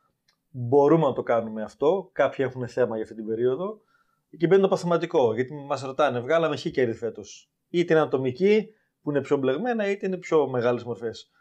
[0.49, 2.09] μπορούμε να το κάνουμε αυτό.
[2.13, 3.81] Κάποιοι έχουν θέμα για αυτή την περίοδο.
[4.29, 7.51] Εκεί μπαίνει το παθηματικό, γιατί μας ρωτάνε, βγάλαμε χ κέρδη φέτος.
[7.69, 8.67] Είτε είναι ατομική,
[9.01, 11.31] που είναι πιο μπλεγμένα, είτε είναι πιο μεγάλες μορφές.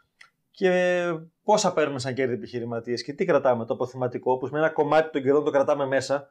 [0.51, 1.03] Και
[1.43, 5.21] πόσα παίρνουμε σαν κέρδη επιχειρηματίες και τι κρατάμε, το αποθεματικό, που με ένα κομμάτι των
[5.21, 6.27] κερδών το κρατάμε μέσα.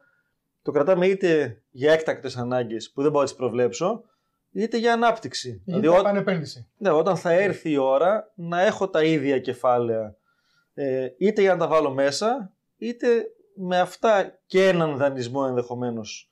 [0.63, 4.05] Το κρατάμε είτε για έκτακτες ανάγκες που δεν μπορώ να τις προβλέψω,
[4.53, 5.49] είτε για ανάπτυξη.
[5.49, 6.69] Είτε δηλαδή, για επένδυση.
[6.77, 10.17] Ναι, όταν θα έρθει η ώρα να έχω τα ίδια κεφάλαια,
[10.75, 16.31] ε, είτε για να τα βάλω μέσα, είτε με αυτά και έναν δανεισμό ενδεχομένως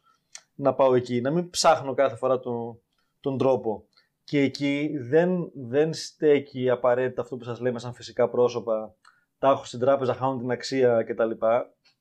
[0.54, 1.20] να πάω εκεί.
[1.20, 2.80] Να μην ψάχνω κάθε φορά τον,
[3.20, 3.86] τον τρόπο.
[4.24, 8.94] Και εκεί δεν, δεν στέκει απαραίτητα αυτό που σας λέμε σαν φυσικά πρόσωπα,
[9.38, 11.30] τα έχω στην τράπεζα, χάνουν την αξία κτλ.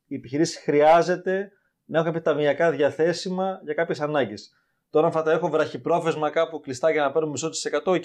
[0.08, 1.52] Η επιχείρηση χρειάζεται
[1.86, 4.54] να έχω κάποια ταμιακά διαθέσιμα για κάποιες ανάγκες.
[4.90, 8.04] Τώρα, αν θα τα έχω βραχυπρόθεσμα κάπου κλειστά για να παίρνω μισό της εκατό, οκ.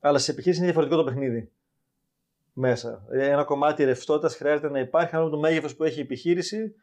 [0.00, 1.52] Αλλά σε επιχείρηση είναι διαφορετικό το παιχνίδι.
[2.52, 3.06] Μέσα.
[3.10, 6.74] Ένα κομμάτι ρευστότητας χρειάζεται να υπάρχει ανάλογα το μέγεθος που έχει η επιχείρηση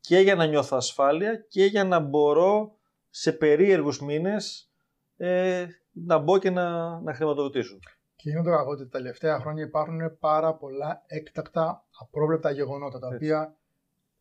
[0.00, 2.76] και για να νιώθω ασφάλεια και για να μπορώ
[3.10, 4.72] σε περίεργους μήνες
[5.16, 7.78] ε, να μπω και να, να χρηματοδοτήσω.
[8.16, 13.06] Και είναι το κακό ότι τα τελευταία χρόνια υπάρχουν πάρα πολλά έκτακτα απρόβλεπτα γεγονότα, τα
[13.06, 13.56] οποία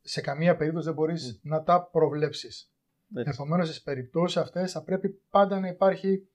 [0.01, 1.39] σε καμία περίπτωση δεν μπορείς mm.
[1.41, 2.71] να τα προβλέψεις.
[3.13, 6.27] Επομένω, στις περιπτώσεις αυτές θα πρέπει πάντα να υπάρχει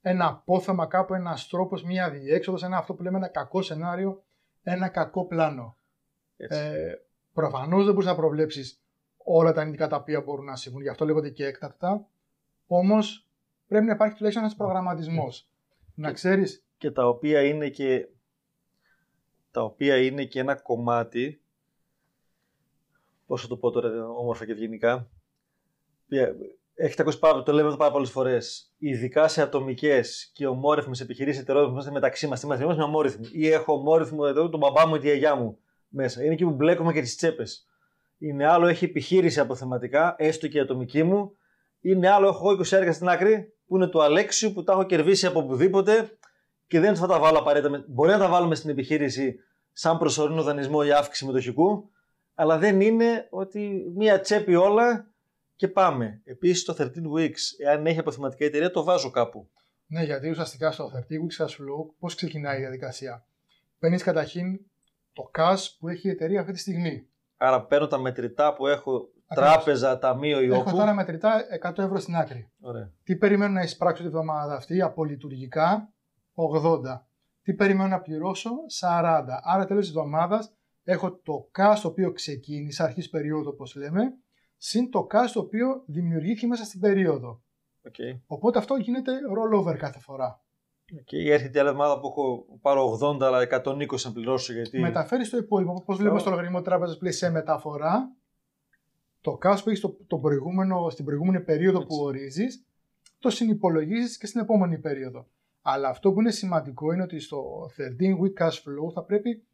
[0.00, 4.24] ένα απόθεμα κάπου, ένας τρόπος, μια διέξοδος, ένα αυτό που λέμε ένα κακό σενάριο,
[4.62, 5.76] ένα κακό πλάνο.
[6.36, 6.94] Ε,
[7.34, 8.82] Προφανώς δεν μπορείς να προβλέψεις
[9.16, 12.06] όλα τα αρνητικά τα οποία μπορούν να συμβούν, γι' αυτό λέγονται και έκτακτα.
[12.66, 13.28] Όμως
[13.66, 15.50] πρέπει να υπάρχει τουλάχιστον ένας προγραμματισμός.
[15.94, 16.66] Να ξέρεις.
[16.76, 18.08] Και τα οποία είναι και
[19.50, 21.42] τα οποία είναι και ένα κομμάτι
[23.26, 25.08] πώς θα το πω τώρα όμορφα και ευγενικά
[26.74, 28.72] έχετε ακούσει πάρα, το λέμε εδώ πάρα πολλές φορές.
[28.78, 33.28] Ειδικά σε ατομικές και ομόρυθμες επιχειρήσεις εταιρείε που είμαστε μεταξύ μας, είμαστε με ομόρυθμοι.
[33.32, 36.22] Ή έχω ομόρυθμο εδώ τον μπαμπά μου ή τη γιαγιά μου μέσα.
[36.22, 37.68] Είναι εκεί που μπλέκομαι και τις τσέπες.
[38.18, 41.36] Είναι άλλο έχει επιχείρηση αποθεματικά, έστω και η ατομική μου.
[41.80, 45.26] Είναι άλλο έχω 20 έργα στην άκρη που είναι του Αλέξιου που τα έχω κερδίσει
[45.26, 46.18] από οπουδήποτε
[46.66, 47.84] και δεν θα τα βάλω απαραίτητα.
[47.88, 49.36] Μπορεί να τα βάλουμε στην επιχείρηση
[49.72, 51.90] σαν προσωρινό δανεισμό ή αύξηση μετοχικού,
[52.34, 55.13] αλλά δεν είναι ότι μία τσέπη όλα
[55.56, 56.20] και πάμε.
[56.24, 56.84] Επίσης το 13
[57.16, 59.48] Weeks, εάν έχει αποθεματικά εταιρεία, το βάζω κάπου.
[59.86, 63.26] Ναι, γιατί ουσιαστικά στο 13 Weeks cash flow, πώς ξεκινάει η διαδικασία.
[63.78, 64.60] Παίρνεις καταρχήν
[65.12, 67.06] το cash που έχει η εταιρεία αυτή τη στιγμή.
[67.36, 69.54] Άρα παίρνω τα μετρητά που έχω Ακριβώς.
[69.54, 70.68] τράπεζα, ταμείο ή όπου.
[70.68, 72.50] Έχω τώρα μετρητά 100 ευρώ στην άκρη.
[72.60, 72.92] Ωραία.
[73.04, 75.92] Τι περιμένω να εισπράξω τη βδομάδα αυτή, απολειτουργικά;
[76.34, 77.06] 80.
[77.42, 79.40] Τι περιμένω να πληρώσω; 40.
[79.42, 80.52] Άρα τέλος της εβδομάδας
[80.84, 84.14] έχω το cash το οποίο ξεκίνησε, αρχής περίοδου όπως λέμε,
[84.66, 87.42] συν το cash το οποίο δημιουργήθηκε μέσα στην περίοδο.
[87.82, 88.20] Okay.
[88.26, 90.42] Οπότε αυτό γίνεται rollover κάθε φορά.
[91.04, 91.30] Και okay.
[91.30, 94.80] έρχεται η άλλη εβδομάδα που έχω πάρω 80 αλλά 120 να πληρώσω γιατί...
[94.80, 95.72] Μεταφέρεις το υπόλοιπο.
[95.72, 98.12] Όπως βλέπουμε στο λογαριασμό τράπεζας πλέον σε μεταφορά,
[99.20, 101.88] το cash που έχεις το, το προηγούμενο, στην προηγούμενη περίοδο Έτσι.
[101.88, 102.64] που ορίζεις,
[103.18, 105.26] το συνυπολογίζεις και στην επόμενη περίοδο.
[105.62, 109.46] Αλλά αυτό που είναι σημαντικό είναι ότι στο 13 week cash flow θα πρέπει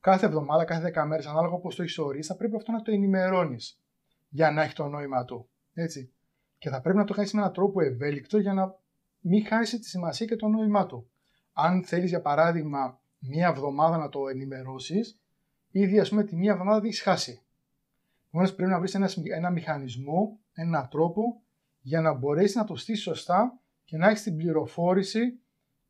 [0.00, 2.90] κάθε εβδομάδα, κάθε 10 μέρες, ανάλογα πώ το έχεις ορίσει, θα πρέπει αυτό να το
[2.90, 3.78] ενημερώνεις
[4.28, 5.48] για να έχει το νόημα του.
[5.72, 6.12] Έτσι.
[6.58, 8.74] Και θα πρέπει να το κάνεις με έναν τρόπο ευέλικτο για να
[9.20, 11.10] μην χάσει τη σημασία και το νόημά του.
[11.52, 15.20] Αν θέλεις, για παράδειγμα, μία εβδομάδα να το ενημερώσεις,
[15.70, 17.42] ήδη ας πούμε τη μία εβδομάδα δεν έχεις χάσει.
[18.28, 21.42] Επομένως, πρέπει να βρεις ένας, ένα μηχανισμό, έναν τρόπο
[21.80, 25.40] για να μπορέσεις να το στήσεις σωστά και να έχεις την πληροφόρηση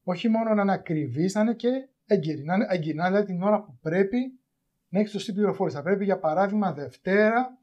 [0.03, 2.43] όχι μόνο να είναι ακριβής, να είναι και έγκυρη.
[2.43, 4.41] Να είναι έγκυρη, δηλαδή την ώρα που πρέπει
[4.89, 5.77] να έχεις σωστή πληροφόρηση.
[5.77, 7.58] Θα πρέπει, για παράδειγμα, Δευτέρα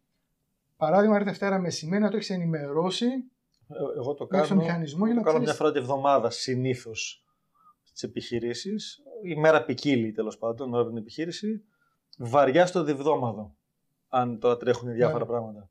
[0.78, 3.06] Παράδειγμα, έρθει Δευτέρα μεσημέρι να το έχεις ενημερώσει.
[3.68, 7.26] Ε, εγώ το κάνω, μηχανισμό για το κάνω μια φορά τη εβδομάδα συνήθως
[7.84, 9.04] στις επιχειρήσεις.
[9.24, 11.64] Η μέρα ποικίλει τέλος πάντων, ώρα την επιχείρηση.
[12.18, 13.56] Βαριά στο διβδόμαδο.
[14.10, 15.28] Αν τώρα τρέχουν διάφορα yeah.
[15.28, 15.34] Ναι.
[15.34, 15.70] πράγματα.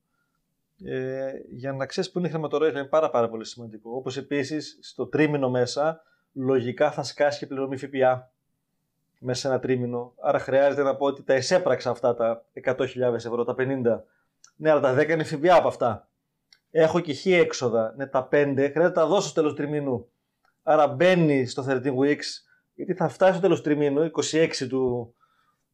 [0.85, 3.91] Ε, για να ξέρεις που είναι η χρηματορροή, είναι πάρα, πάρα πολύ σημαντικό.
[3.91, 8.33] Όπως επίσης στο τρίμηνο μέσα, λογικά θα σκάσει και πληρωμή ΦΠΑ
[9.19, 10.13] μέσα σε ένα τρίμηνο.
[10.21, 14.03] Άρα χρειάζεται να πω ότι τα εισέπραξα αυτά τα 100.000 ευρώ, τα 50
[14.57, 16.09] ναι, αλλά τα 10 είναι ΦΠΑ από αυτά.
[16.71, 17.95] Έχω και χ έξοδα.
[17.97, 20.09] Ναι, τα 5 χρειάζεται να τα δώσω στο τέλος τριμήνου.
[20.63, 22.25] Άρα μπαίνει στο 13 weeks,
[22.75, 25.15] γιατί θα φτάσει στο τέλος του τριμήνου, 26 του,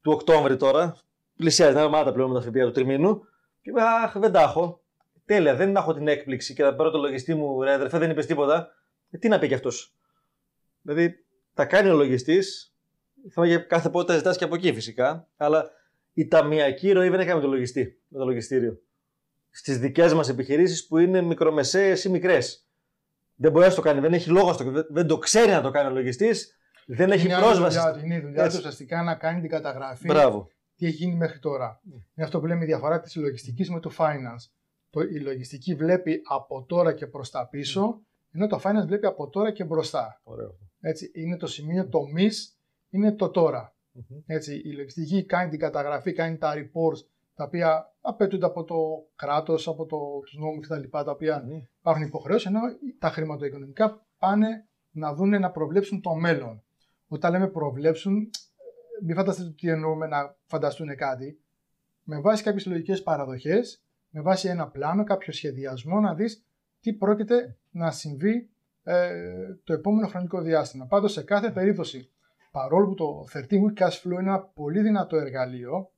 [0.00, 0.96] του Οκτώβρη τώρα.
[1.36, 3.20] Πλησιάζει την αρμάτα πλέον με τα ΦΠΑ του τριμήνου.
[3.62, 4.82] Και είπα, Αχ, δεν τα έχω.
[5.24, 8.26] Τέλεια, δεν έχω την έκπληξη και θα πάρω το λογιστή μου, ρε αδερφέ, δεν είπες
[8.26, 8.68] τίποτα.
[9.10, 9.94] Ε, τι να πει κι αυτός.
[10.82, 12.74] Δηλαδή, τα κάνει ο λογιστής.
[13.30, 15.28] Θα για κάθε πότε τα ζητάς και από εκεί φυσικά.
[15.36, 15.70] Αλλά
[16.12, 18.80] η ταμιακή ροή δεν έχει με το λογιστή, με το λογιστήριο.
[19.50, 22.68] Στις δικές μας επιχειρήσεις που είναι μικρομεσαίες ή μικρές.
[23.34, 25.88] Δεν μπορεί να το κάνει, δεν έχει λόγο το δεν το ξέρει να το κάνει
[25.88, 27.78] ο λογιστής, δεν έχει είναι πρόσβαση.
[27.78, 30.06] Δουλειά, είναι η δουλειά του ουσιαστικά να κάνει την καταγραφή.
[30.06, 30.48] Μπράβο.
[30.76, 31.80] Τι έχει γίνει μέχρι τώρα.
[31.84, 31.92] Mm.
[31.92, 34.50] Είναι αυτό που λέμε η διαφορά της λογιστική με το finance.
[34.90, 38.04] Το, η λογιστική βλέπει από τώρα και προς τα πίσω, mm.
[38.32, 40.20] ενώ το finance βλέπει από τώρα και μπροστά.
[40.22, 40.58] Ωραίο.
[40.80, 42.28] Έτσι, είναι το σημείο το μη,
[42.90, 43.74] είναι το τώρα.
[44.00, 44.22] Mm-hmm.
[44.26, 46.98] Έτσι, η λογιστική κάνει την καταγραφή, κάνει τα reports
[47.34, 48.76] τα οποία απαιτούνται από το
[49.16, 50.88] κράτος, από το, τους νόμους κτλ.
[50.90, 51.62] Τα, τα οποία mm.
[51.78, 52.60] υπάρχουν υποχρεώσεις, ενώ
[52.98, 56.62] τα χρηματοοικονομικά πάνε να δουν να προβλέψουν το μέλλον.
[57.08, 58.30] Όταν λέμε προβλέψουν,
[59.02, 61.40] μην φανταστείτε τι εννοούμε να φανταστούν κάτι.
[62.02, 66.44] Με βάση κάποιες λογικές παραδοχές, με βάση ένα πλάνο, κάποιο σχεδιασμό, να δεις
[66.80, 68.50] τι πρόκειται να συμβεί
[68.82, 69.10] ε,
[69.64, 70.86] το επόμενο χρονικό διάστημα.
[70.86, 72.10] Πάντως, σε κάθε περίπτωση,
[72.50, 75.90] παρόλο που το 13 week cash flow είναι ένα πολύ δυνατό εργαλείο,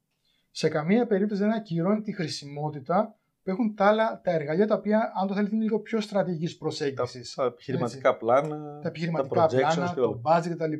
[0.51, 5.13] σε καμία περίπτωση δεν ακυρώνει τη χρησιμότητα που έχουν τα άλλα τα εργαλεία τα οποία,
[5.21, 7.35] αν το θέλετε, είναι λίγο πιο στρατηγικής προσέγγισης.
[7.35, 8.21] Τα, τα επιχειρηματικά έτσι.
[8.21, 10.73] πλάνα, τα επιχειρηματικά τα πλάνα, το budget κτλ.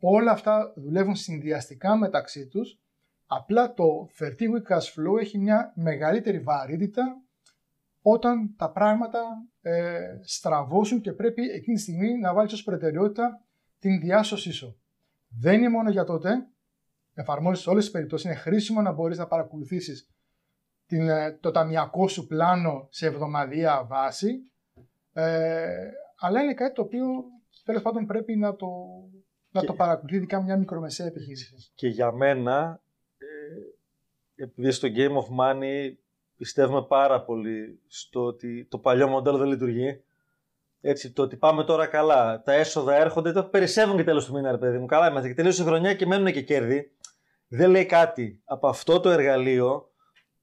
[0.00, 2.80] Όλα αυτά δουλεύουν συνδυαστικά μεταξύ τους.
[3.26, 7.22] Απλά το 13 week cash flow έχει μια μεγαλύτερη βαρύτητα
[8.02, 9.22] όταν τα πράγματα
[9.60, 13.44] ε, στραβώσουν και πρέπει εκείνη τη στιγμή να βάλεις ως προτεραιότητα
[13.78, 14.81] την διάσωσή σου.
[15.40, 16.46] Δεν είναι μόνο για τότε,
[17.14, 20.10] εφαρμόζεις σε όλες τις περιπτώσεις, είναι χρήσιμο να μπορείς να παρακολουθήσεις
[20.86, 24.50] την, ε, το ταμιακό σου πλάνο σε εβδομαδία βάση,
[25.12, 27.04] ε, αλλά είναι κάτι το οποίο
[27.64, 28.68] τέλος πάντων πρέπει να το,
[29.50, 31.72] να το παρακολουθεί ειδικά μια μικρομεσαία επιχείρηση.
[31.74, 32.80] Και για μένα,
[33.18, 35.92] ε, επειδή στο Game of Money
[36.36, 40.02] πιστεύουμε πάρα πολύ στο ότι το παλιό μοντέλο δεν λειτουργεί,
[40.84, 44.50] έτσι, το ότι πάμε τώρα καλά, τα έσοδα έρχονται, το περισσεύουν και τέλος του μήνα,
[44.50, 44.86] ρε παιδί μου.
[44.86, 46.92] Καλά είμαστε και τελείωσε η χρονιά και μένουν και κέρδη.
[47.48, 48.40] Δεν λέει κάτι.
[48.44, 49.90] Από αυτό το εργαλείο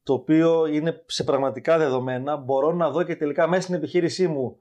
[0.03, 4.59] το οποίο είναι σε πραγματικά δεδομένα, μπορώ να δω και τελικά μέσα στην επιχείρησή μου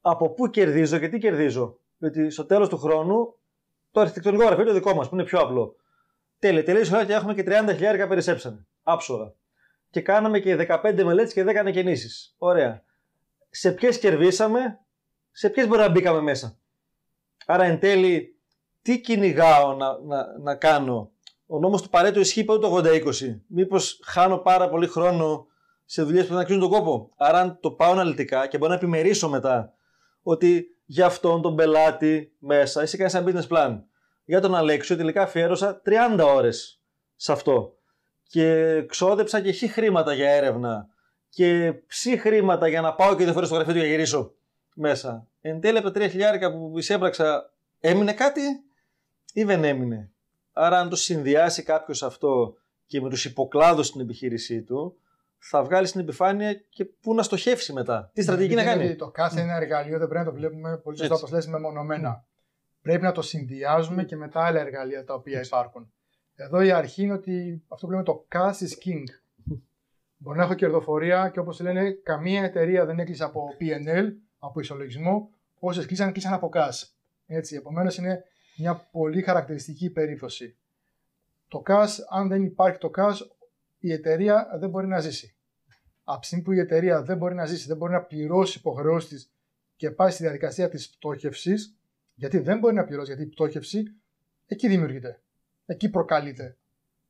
[0.00, 1.78] από πού κερδίζω και τι κερδίζω.
[1.98, 3.34] Γιατί στο τέλος του χρόνου
[3.90, 5.76] το αρχιτεκτονικό γραφείο είναι το δικό μας, που είναι πιο απλό.
[6.38, 8.66] Τέλεια, τελείωσε και έχουμε και 30 χιλιάρικα περισσέψανε.
[8.82, 9.32] Άψογα.
[9.90, 12.34] Και κάναμε και 15 μελέτες και 10 ανακαινήσεις.
[12.38, 12.82] Ωραία.
[13.50, 14.78] Σε ποιες κερδίσαμε,
[15.40, 16.58] σε ποιες μπορεί να μπήκαμε μέσα;
[17.46, 18.38] Άρα εν τέλει,
[18.82, 21.12] τι κυνηγάω να, να, να κάνω;
[21.46, 23.40] Ο νόμος του Παρέτου ισχύει πάντα το 80-20.
[23.46, 25.46] Μήπως χάνω πάρα πολύ χρόνο
[25.84, 28.76] σε δουλειές που δεν αξίζουν τον κόπο; Άρα, αν το πάω αναλυτικά και μπορώ να
[28.76, 29.72] επιμερίσω μετά
[30.22, 33.80] ότι για αυτόν τον πελάτη μέσα εσύ κάνει ένα business plan.
[34.24, 35.82] Για τον Αλέξιο τελικά αφιέρωσα
[36.18, 36.82] 30 ώρες
[37.16, 37.74] σε αυτό.
[38.22, 40.88] Και ξόδεψα και χι χρήματα για έρευνα.
[41.28, 44.34] Και ψι χρήματα για να πάω και δύο φορές στο γραφείο του για να γυρίσω
[44.74, 45.29] μέσα.
[45.40, 48.40] Εν τέλει από τα 3 χιλιάρικα που εισέπραξα, έμεινε κάτι
[49.32, 50.10] ή δεν έμεινε;
[50.52, 52.54] Άρα, αν το συνδυάσει κάποιος αυτό
[52.86, 54.98] και με τους υποκλάδους στην επιχείρησή του,
[55.38, 58.10] θα βγάλει στην επιφάνεια και πού να στοχεύσει μετά.
[58.14, 61.14] Τι στρατηγική να κάνει; Το κάθε ένα εργαλείο δεν πρέπει να το βλέπουμε πολύ σωστά
[61.14, 62.24] όπως λες μεμονωμένα.
[62.82, 65.92] Πρέπει να το συνδυάζουμε και με τα άλλα εργαλεία τα οποία υπάρχουν.
[66.34, 69.04] Εδώ η αρχή είναι ότι αυτό που λέμε το cash is king.
[70.16, 74.06] Μπορεί να έχω κερδοφορία και όπως λένε, καμία εταιρεία δεν έκλεισε από PNL,
[74.40, 75.30] από ισολογισμό.
[75.58, 76.88] Όσε κλείσαν, κλείσαν από cash.
[77.26, 78.24] Έτσι, επομένως είναι
[78.56, 80.56] μια πολύ χαρακτηριστική περίπτωση.
[81.48, 83.16] Το cash, αν δεν υπάρχει το cash,
[83.78, 85.34] η εταιρεία δεν μπορεί να ζήσει.
[86.04, 89.32] Από τη που η εταιρεία δεν μπορεί να ζήσει, δεν μπορεί να πληρώσει υποχρεώσεις της
[89.76, 91.76] και πάει στη διαδικασία της πτώχευσης,
[92.14, 93.82] γιατί δεν μπορεί να πληρώσει, γιατί η πτώχευση
[94.46, 95.20] εκεί δημιουργείται.
[95.66, 96.56] Εκεί προκαλείται.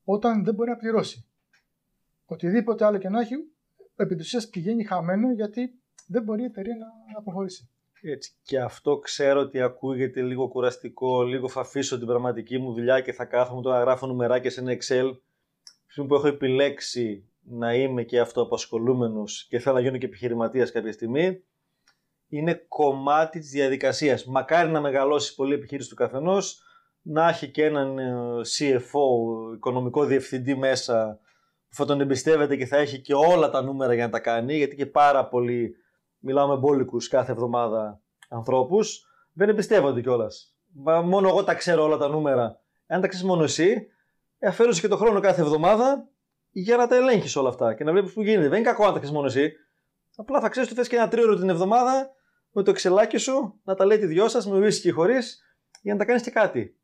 [0.05, 1.25] Όταν δεν μπορεί να πληρώσει.
[2.25, 3.35] Οτιδήποτε άλλο και να έχει,
[3.97, 4.17] επί
[4.51, 5.80] πηγαίνει χαμένο γιατί
[6.11, 7.69] δεν μπορεί η εταιρεία να αποχωρήσει.
[8.03, 8.33] Έτσι.
[8.43, 13.13] Και αυτό ξέρω ότι ακούγεται λίγο κουραστικό, λίγο θα αφήσω την πραγματική μου δουλειά και
[13.13, 15.19] θα κάθομαι τώρα να γράφω νουμεράκια σε ένα Excel.
[16.07, 21.43] που έχω επιλέξει να είμαι και αυτοαπασχολούμενος και θέλω να γίνω και επιχειρηματίας κάποια στιγμή,
[22.29, 24.25] είναι κομμάτι της διαδικασίας.
[24.25, 26.63] Μακάρι να μεγαλώσει πολύ η επιχείρηση του καθενός,
[27.03, 28.13] να έχει και έναν ε,
[28.59, 31.21] CFO, οικονομικό διευθυντή μέσα,
[31.69, 34.57] που θα τον εμπιστεύεται και θα έχει και όλα τα νούμερα για να τα κάνει,
[34.57, 35.75] γιατί και πάρα πολλοί
[36.21, 40.55] μιλάω με μπόλικους κάθε εβδομάδα ανθρώπους, δεν εμπιστεύονται κιόλας.
[41.05, 42.61] Μόνο εγώ τα ξέρω όλα τα νούμερα.
[42.87, 43.87] Αν τα ξέρεις μόνο εσύ,
[44.41, 46.09] αφαίρωσε και το χρόνο κάθε εβδομάδα
[46.51, 48.49] για να τα ελέγχεις όλα αυτά και να βλέπεις που γίνεται.
[48.49, 49.53] Δεν είναι κακό αν τα ξέρεις μόνο εσύ.
[50.17, 52.11] Απλά θα ξέρεις ότι θες και ένα τρίωρο την εβδομάδα
[52.51, 55.43] με το εξελάκι σου να τα λέει τη δυο σας με και χωρίς
[55.83, 56.75] για να τα κάνεις και κάτι.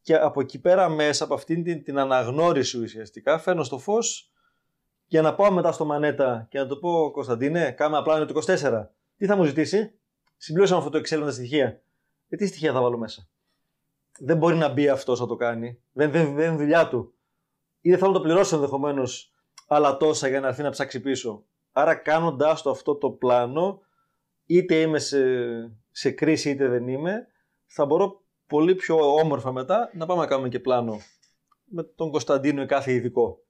[0.00, 4.31] Και από εκεί πέρα μέσα από αυτήν την, την αναγνώριση ουσιαστικά φέρνω στο φως
[5.12, 8.86] για να πάω μετά στο Μανέτα και να το πω Κωνσταντίνε, κάμε απλά το 24.
[9.16, 9.98] Τι θα μου ζητήσει,
[10.36, 11.82] συμπλήρωσαμε αυτό το Excel με τα στοιχεία.
[12.28, 13.28] Ε, τι στοιχεία θα βάλω μέσα;
[14.18, 15.82] Δεν μπορεί να μπει αυτός να το κάνει.
[15.92, 17.14] Δεν, δεν, δεν είναι δουλειά του.
[17.80, 19.32] Ή δεν θέλω να το πληρώσω ενδεχομένως
[19.66, 21.44] άλλα τόσα για να έρθει να ψάξει πίσω.
[21.72, 23.80] Άρα κάνοντά το αυτό το πλάνο,
[24.46, 25.18] είτε είμαι σε,
[25.90, 27.26] σε κρίση είτε δεν είμαι,
[27.66, 31.00] θα μπορώ πολύ πιο όμορφα μετά να πάμε να κάνουμε και πλάνο
[31.64, 33.42] με τον Κωνσταντίνο ή κάθε ειδικό.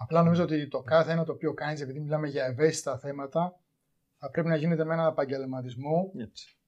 [0.00, 3.60] Απλά νομίζω ότι το κάθε ένα το οποίο κάνεις, επειδή μιλάμε για ευαίσθητα θέματα,
[4.16, 6.12] θα πρέπει να γίνεται με έναν επαγγελματισμό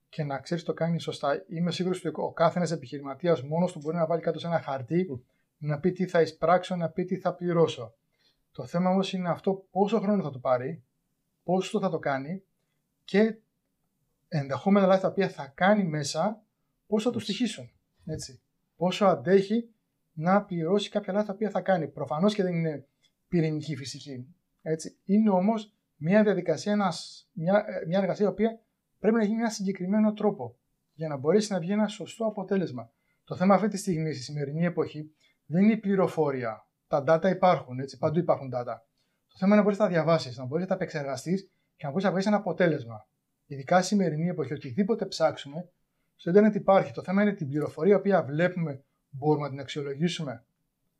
[0.08, 1.44] και να ξέρεις το κάνεις σωστά.
[1.48, 4.60] Είμαι σίγουρος ότι ο κάθε ένα επιχειρηματίας μόνος του μπορεί να βάλει κάτω σε ένα
[4.60, 5.06] χαρτί,
[5.56, 7.94] να πει τι θα εισπράξω, να πει τι θα πληρώσω.
[8.52, 10.84] Το θέμα όμως είναι αυτό πόσο χρόνο θα το πάρει,
[11.42, 12.42] πόσο θα το κάνει
[13.04, 13.38] και
[14.28, 16.42] ενδεχόμενα λάθη τα οποία θα κάνει μέσα,
[16.86, 17.70] πώς θα του στοιχήσουν.
[18.04, 18.42] Έτσι.
[18.76, 19.70] Πόσο αντέχει
[20.12, 21.88] να πληρώσει κάποια λάθη τα οποία θα κάνει.
[21.88, 22.86] Προφανώς και δεν είναι
[23.30, 24.34] πυρηνική φυσική.
[24.62, 24.98] Έτσι.
[25.04, 28.60] Είναι όμως μια διαδικασία, ένας, μια, ε, μια εργασία η οποία
[28.98, 30.58] πρέπει να γίνει με ένα συγκεκριμένο τρόπο
[30.92, 32.92] για να μπορέσει να βγει ένα σωστό αποτέλεσμα.
[33.24, 35.14] Το θέμα αυτή τη στιγμή, στη σημερινή εποχή,
[35.46, 36.68] δεν είναι η πληροφορία.
[36.86, 38.74] Τα data υπάρχουν, έτσι, παντού υπάρχουν data.
[39.26, 41.90] Το θέμα είναι να μπορείς να τα διαβάσεις, να μπορείς να τα επεξεργαστείς και να
[41.90, 43.08] μπορείς να βρεις ένα αποτέλεσμα.
[43.46, 45.70] Ειδικά στη σημερινή εποχή, οτιδήποτε ψάξουμε,
[46.14, 46.92] στο Ιντερνετ υπάρχει.
[46.92, 50.44] Το θέμα είναι την πληροφορία που βλέπουμε, μπορούμε να την αξιολογήσουμε,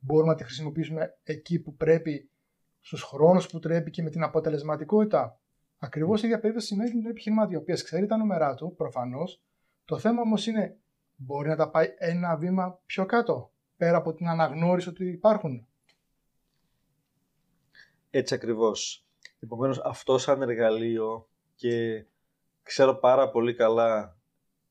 [0.01, 2.30] μπορούμε να τη χρησιμοποιήσουμε εκεί που πρέπει,
[2.80, 5.40] στους χρόνους που πρέπει και με την αποτελεσματικότητα.
[5.78, 9.42] Ακριβώς η ίδια περίπτωση σημαίνει την επιχειρηματία, ο οποίο ξέρει τα νούμερά του, προφανώς.
[9.84, 10.78] Το θέμα όμως είναι,
[11.16, 15.66] μπορεί να τα πάει ένα βήμα πιο κάτω, πέρα από την αναγνώριση ότι υπάρχουν.
[18.11, 19.07] Έτσι ακριβώς.
[19.40, 22.05] Επομένως, αυτό σαν εργαλείο και
[22.62, 24.18] ξέρω πάρα πολύ καλά,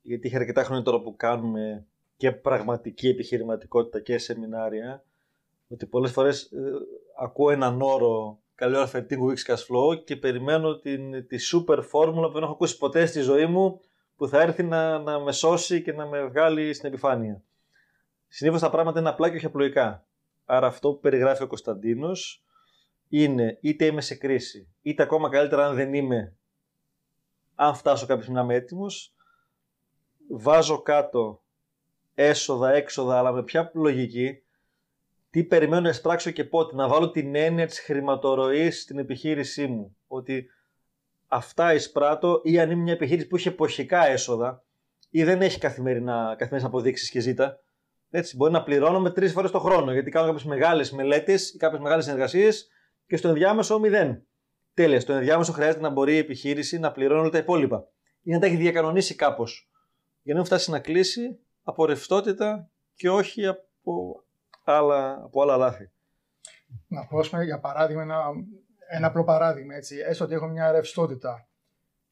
[0.02, 5.04] γιατί είχε αρκετά χρόνια τώρα που κάνουμε και πραγματική επιχειρηματικότητα και σεμινάρια,
[5.70, 6.72] ότι πολλές φορές ε,
[7.22, 12.28] ακούω έναν όρο καλή ώρα φετίνγκου Wix Cash Flow και περιμένω την, τη super φόρμουλα
[12.28, 13.82] που δεν έχω ακούσει ποτέ στη ζωή μου
[14.16, 17.44] που θα έρθει να, να με σώσει και να με βγάλει στην επιφάνεια.
[18.28, 20.06] Συνήθως τα πράγματα είναι απλά και όχι απλοϊκά.
[20.46, 22.44] Άρα αυτό που περιγράφει ο Κωνσταντίνος
[23.10, 26.36] είναι είτε είμαι σε κρίση, είτε ακόμα καλύτερα αν δεν είμαι,
[27.56, 29.14] αν φτάσω κάποια στιγμή να είμαι έτοιμος,
[30.30, 31.44] βάζω κάτω
[32.14, 34.44] έσοδα, έξοδα, αλλά με ποια λογική,
[35.30, 39.98] τι περιμένω να εισπράξω και πότε, να βάλω την έννοια της χρηματορροής στην επιχείρησή μου,
[40.08, 40.46] ότι
[41.28, 44.64] αυτά εισπράττω ή αν είμαι μια επιχείρηση που έχει εποχικά έσοδα
[45.10, 47.60] ή δεν έχει καθημερινά, καθημερινές αποδείξεις και ζήτα,
[48.10, 51.82] έτσι, μπορεί να πληρώνω τρεις φορές το χρόνο γιατί κάνω κάποιες μεγάλες μελέτες ή κάποιες
[51.82, 52.70] μεγάλες συνεργασίες
[53.08, 54.24] και στο ενδιάμεσο μηδέν.
[54.74, 55.00] Τέλεια.
[55.00, 57.88] Στο ενδιάμεσο χρειάζεται να μπορεί η επιχείρηση να πληρώνει όλα τα υπόλοιπα
[58.22, 59.70] ή να τα έχει διακανονίσει κάπως.
[60.22, 64.24] Για να μην φτάσει να κλείσει από ρευστότητα και όχι από
[64.78, 65.92] άλλα, από άλλα λάθη.
[66.88, 68.24] Να πω για παράδειγμα ένα,
[68.90, 69.76] ένα απλό παράδειγμα.
[69.76, 69.98] Έτσι.
[69.98, 71.48] Έστω ότι έχω μια ρευστότητα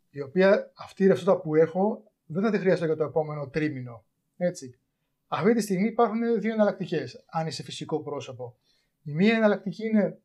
[0.10, 4.06] η οποία αυτή η ρευστότητα που έχω δεν θα τη χρειάζεται για το επόμενο τρίμηνο.
[4.38, 4.80] Έτσι.
[5.28, 8.56] Αυτή τη στιγμή υπάρχουν δύο εναλλακτικές, αν είσαι φυσικό πρόσωπο.
[9.04, 10.20] Η μία εναλλακτική είναι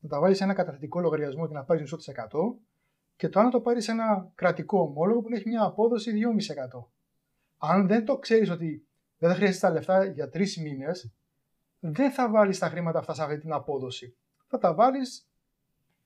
[0.00, 2.58] να τα βάλεις σε ένα καταθετικό λογαριασμό και να πάρεις μισό τη εκατό,
[3.16, 6.12] και το άλλο να το πάρεις σε ένα κρατικό ομόλογο που έχει μια απόδοση
[6.78, 6.84] 2,5%.
[7.58, 8.86] Αν δεν το ξέρεις ότι
[9.18, 11.12] δεν θα χρειάζεσαι τα λεφτά για τρεις μήνες,
[11.86, 14.16] δεν θα βάλεις τα χρήματα αυτά σε αυτή την απόδοση.
[14.46, 15.28] Θα τα βάλεις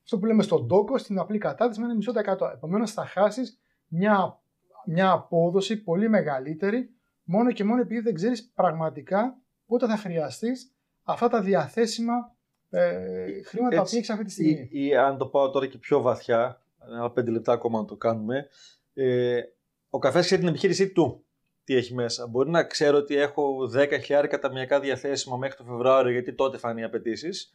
[0.03, 2.45] στο που λέμε στον τόκο, στην απλή κατάθεση με ένα μισό εκατό.
[2.45, 4.39] Επομένως θα χάσεις μια,
[4.85, 6.89] μια απόδοση πολύ μεγαλύτερη
[7.23, 10.73] μόνο και μόνο επειδή δεν ξέρεις πραγματικά πότε θα χρειαστείς
[11.03, 12.35] αυτά τα διαθέσιμα
[12.69, 14.69] ε, χρήματα που έχεις αυτή τη στιγμή.
[14.71, 17.95] Ή, ή, αν το πάω τώρα και πιο βαθιά, ένα πέντε λεπτά ακόμα να το
[17.95, 18.47] κάνουμε,
[18.93, 19.41] ε,
[19.89, 21.23] ο καφές ξέρει την επιχείρησή του
[21.69, 22.27] τι έχει μέσα.
[22.27, 23.71] Μπορεί να ξέρω ότι έχω
[24.07, 27.51] 10.000 ταμιακά διαθέσιμα μέχρι το Φεβρουάριο, γιατί τότε θα είναι οι απαιτήσεις.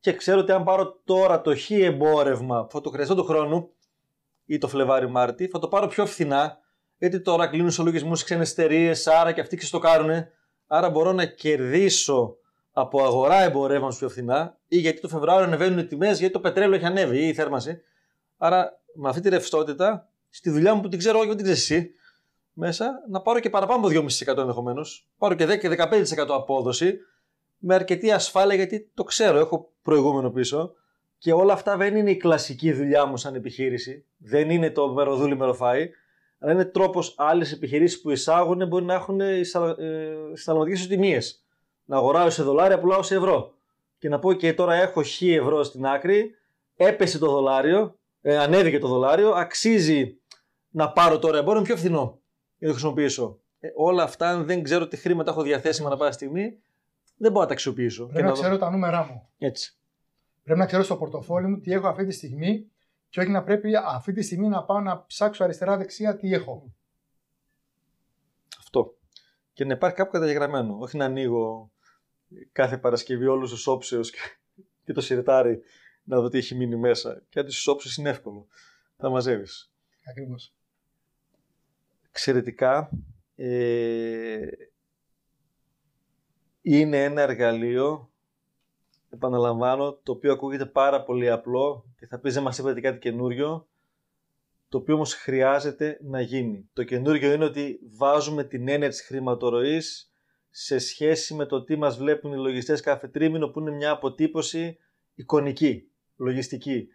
[0.00, 3.70] Και ξέρω ότι αν πάρω τώρα το χ εμπόρευμα που θα το χρειαστώ του χρόνου,
[4.44, 6.58] ή το Φλεβάρι-Μάρτι, θα το πάρω πιο φθηνά,
[6.98, 10.10] γιατί τώρα κλείνουν σε λογισμού ξένες εταιρείες, άρα και αυτοί ξεστοκάρουν.
[10.66, 12.36] Άρα μπορώ να κερδίσω
[12.72, 16.74] από αγορά εμπορεύματο πιο φθηνά ή γιατί το Φεβρουάριο ανεβαίνουν οι τιμές, γιατί το πετρέλαιο
[16.74, 17.80] έχει ανέβει ή η θέρμανση.
[18.36, 21.58] Άρα με αυτή τη ρευστότητα, στη δουλειά μου που την ξέρω εγώ και την ξέρει
[21.58, 21.94] εσύ,
[22.58, 25.08] μέσα να πάρω και παραπάνω από 2,5% ενδεχομένως.
[25.18, 26.98] Πάρω και 10 και 15% απόδοση
[27.58, 30.72] με αρκετή ασφάλεια γιατί το ξέρω, έχω προηγούμενο πίσω.
[31.18, 34.04] Και όλα αυτά δεν είναι η κλασική δουλειά μου σαν επιχείρηση.
[34.16, 35.90] Δεν είναι το μεροδούλη μεροφάι.
[36.38, 39.20] Αλλά είναι τρόπος άλλες επιχειρήσεις που εισάγουν μπορεί να έχουν
[40.32, 41.18] συναλλαγματικέ ισοτιμίε
[41.84, 43.54] να αγοράζω σε δολάρια, πουλάω σε ευρώ.
[43.98, 46.30] Και να πω και τώρα έχω χ ευρώ στην άκρη,
[46.76, 50.18] έπεσε το δολάριο, ε, ανέβηκε το δολάριο, αξίζει
[50.68, 52.20] να πάρω τώρα εμπόριο πιο φθηνό
[52.58, 53.40] για να το χρησιμοποιήσω.
[53.60, 56.58] Ε, όλα αυτά, αν δεν ξέρω τι χρήματα έχω διαθέσιμα να πάω στιγμή,
[57.16, 58.06] δεν μπορώ να τα αξιοποιήσω.
[58.06, 59.28] Πρέπει να, να ξέρω τα νούμερά μου.
[59.38, 59.78] Έτσι.
[60.42, 62.70] Πρέπει να ξέρω στο πορτοφόλι μου τι έχω αυτή τη στιγμή
[63.08, 66.72] και όχι να πρέπει αυτή τη στιγμή να πάω να ψάξω αριστερά-δεξιά τι έχω.
[68.58, 68.96] Αυτό.
[69.52, 70.78] Και να υπάρχει κάπου καταγεγραμμένο.
[70.78, 71.70] Όχι να ανοίγω
[72.52, 74.18] κάθε Παρασκευή όλους τους όψεου και,
[74.84, 75.60] και το σιρτάρι
[76.04, 77.22] να δω τι έχει μείνει μέσα.
[77.28, 78.46] Και αν τους όψεου είναι εύκολο.
[78.96, 79.72] Θα μαζεύεις.
[80.10, 80.55] Ακριβώς.
[82.16, 82.90] Εξαιρετικά.
[83.34, 84.46] Ε,
[86.60, 88.10] είναι ένα εργαλείο,
[89.10, 93.68] επαναλαμβάνω, το οποίο ακούγεται πάρα πολύ απλό και θα πεις δεν μας είπατε κάτι καινούριο,
[94.68, 96.68] το οποίο όμως χρειάζεται να γίνει.
[96.72, 100.12] Το καινούριο είναι ότι βάζουμε την έννοια της χρηματορροής
[100.50, 104.78] σε σχέση με το τι μας βλέπουν οι λογιστές κάθε τρίμηνο που είναι μια αποτύπωση
[105.14, 106.88] εικονική, λογιστική.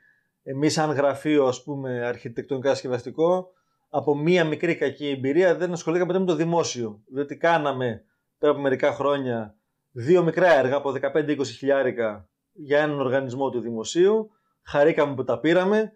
[0.44, 3.52] Εμείς σαν γραφείο ας πούμε αρχιτεκτονικά σκευαστικό
[3.94, 7.02] από μία μικρή κακή εμπειρία δεν ασχολήκαμε με το δημόσιο.
[7.08, 8.04] Διότι κάναμε
[8.38, 9.56] πέρα από μερικά χρόνια
[9.92, 14.32] δύο μικρά έργα από 15-20 χιλιάρικα για έναν οργανισμό του δημοσίου.
[14.64, 15.92] Χαρήκαμε που τα πήραμε.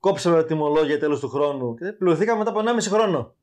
[0.00, 3.34] Κόψαμε τα τιμολόγια τέλος του χρόνου και πληρωθήκαμε μετά από 1,5 χρόνο.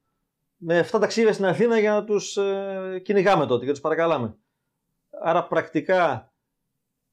[0.57, 4.37] Με 7 ταξίδια στην Αθήνα για να τους ε, κυνηγάμε τότε και τους παρακαλάμε.
[5.23, 6.31] Άρα πρακτικά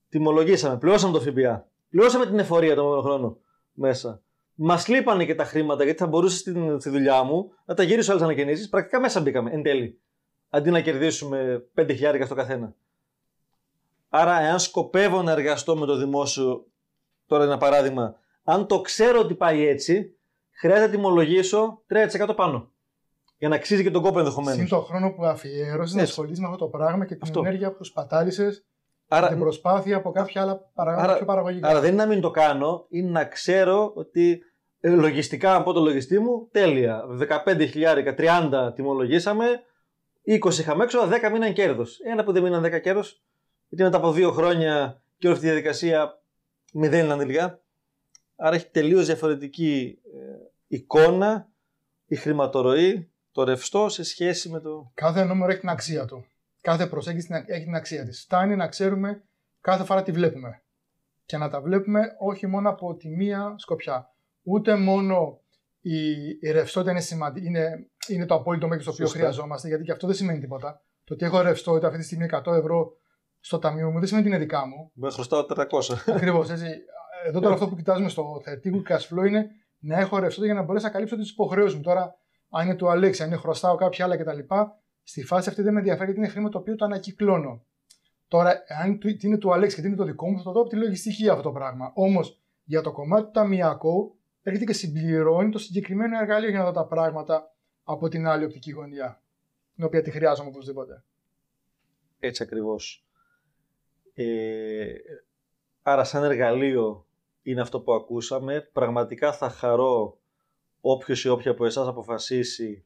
[0.09, 1.69] τιμολογήσαμε, πληρώσαμε το ΦΠΑ.
[1.91, 3.39] Πληρώσαμε την εφορία τον επόμενο χρόνο
[3.73, 4.23] μέσα.
[4.61, 8.13] Μας λείπανε και τα χρήματα γιατί θα μπορούσες στη, στη δουλειά μου να τα γυρίσω
[8.13, 8.69] άλλε ανακαινήσεις.
[8.69, 10.01] Πρακτικά μέσα μπήκαμε εν τέλει.
[10.51, 12.75] Αντί να κερδίσουμε 5.000 στο καθένα.
[14.09, 16.67] Άρα, εάν σκοπεύω να εργαστώ με το δημόσιο,
[17.27, 20.17] τώρα ένα παράδειγμα, αν το ξέρω ότι πάει έτσι,
[20.51, 21.83] χρειάζεται να τιμολογήσω
[22.29, 22.71] 3% πάνω.
[23.39, 24.59] Για να αξίζει και τον κόπο ενδεχομένως.
[24.59, 27.41] Συν το χρόνο που αφιέρωσες να ασχολείσαι με αυτό το πράγμα και την αυτό.
[27.41, 28.67] ενέργεια που σπατάλησες
[29.09, 31.09] Άρα, την προσπάθεια από κάποια άλλα παραγωγικά.
[31.09, 31.69] Άρα, πιο παραγωγικά.
[31.69, 34.39] Άρα δεν είναι να μην το κάνω, είναι να ξέρω ότι ε,
[34.81, 37.05] λογιστικά, αν πω το λογιστή μου, τέλεια.
[37.45, 39.45] 15.000, 30 τιμολογήσαμε,
[40.27, 41.99] 20 είχαμε έξω, 10 μείναν κέρδος.
[42.01, 43.23] Ένα που δεν μείναν 10 κέρδος,
[43.69, 46.23] γιατί μετά από δύο χρόνια και όλη αυτή τη διαδικασία
[46.73, 47.63] μηδέν τελικά.
[48.37, 51.49] Άρα έχει τελείως διαφορετική ε, εικόνα
[52.07, 54.91] η χρηματορροή, το ρευστό σε σχέση με το.
[54.95, 56.27] Κάθε νούμερο έχει την αξία του.
[56.61, 58.23] Κάθε προσέγγιση έχει την αξία της.
[58.23, 59.23] Φτάνει να ξέρουμε
[59.61, 60.63] κάθε φορά τι βλέπουμε.
[61.25, 64.13] Και να τα βλέπουμε όχι μόνο από τη μία σκοπιά
[64.49, 65.41] ούτε μόνο
[65.81, 69.93] η, η ρευστότητα είναι, σημαντική, είναι, είναι το απόλυτο μέγεθο το οποίο χρειαζόμαστε, γιατί και
[69.93, 70.83] αυτό δεν σημαίνει τίποτα.
[71.05, 72.93] Το ότι έχω ρευστότητα αυτή τη στιγμή 100 ευρώ
[73.41, 74.91] στο ταμείο μου δεν σημαίνει ότι είναι δικά μου.
[74.95, 75.67] Με χρωστάω 400.
[76.07, 76.51] Ακριβώς.
[77.27, 79.47] Εδώ τώρα αυτό που κοιτάζουμε στο θετικό cash flow είναι
[79.79, 81.83] να έχω ρευστότητα για να μπορέσω να καλύψω τις υποχρεώσεις μου.
[81.83, 82.15] Τώρα,
[82.51, 84.39] αν είναι του Αλέξη, αν είναι χρωστάω κάποια άλλα κτλ.
[85.03, 87.67] Στη φάση αυτή δεν με ενδιαφέρει γιατί είναι χρήμα το οποίο το ανακυκλώνω.
[88.29, 90.69] Τώρα, αν είναι του Αλέξη και τι είναι το δικό μου, θα το δω από
[90.69, 91.93] τη λογιστική αυτό το πράγμα.
[91.95, 94.18] Όμως, για το κομμάτι του ταμιακού,
[94.49, 98.71] έρχεται και συμπληρώνει το συγκεκριμένο εργαλείο για να δω τα πράγματα από την άλλη οπτική
[98.71, 99.23] γωνία,
[99.75, 101.05] την οποία τη χρειάζομαι οπωσδήποτε.
[102.19, 103.07] Έτσι ακριβώς.
[104.15, 104.93] Ε,
[105.83, 107.07] άρα σαν εργαλείο
[107.43, 108.71] είναι αυτό που ακούσαμε.
[108.73, 110.19] Πραγματικά θα χαρώ
[110.81, 112.85] όποιος ή όποια από εσάς αποφασίσει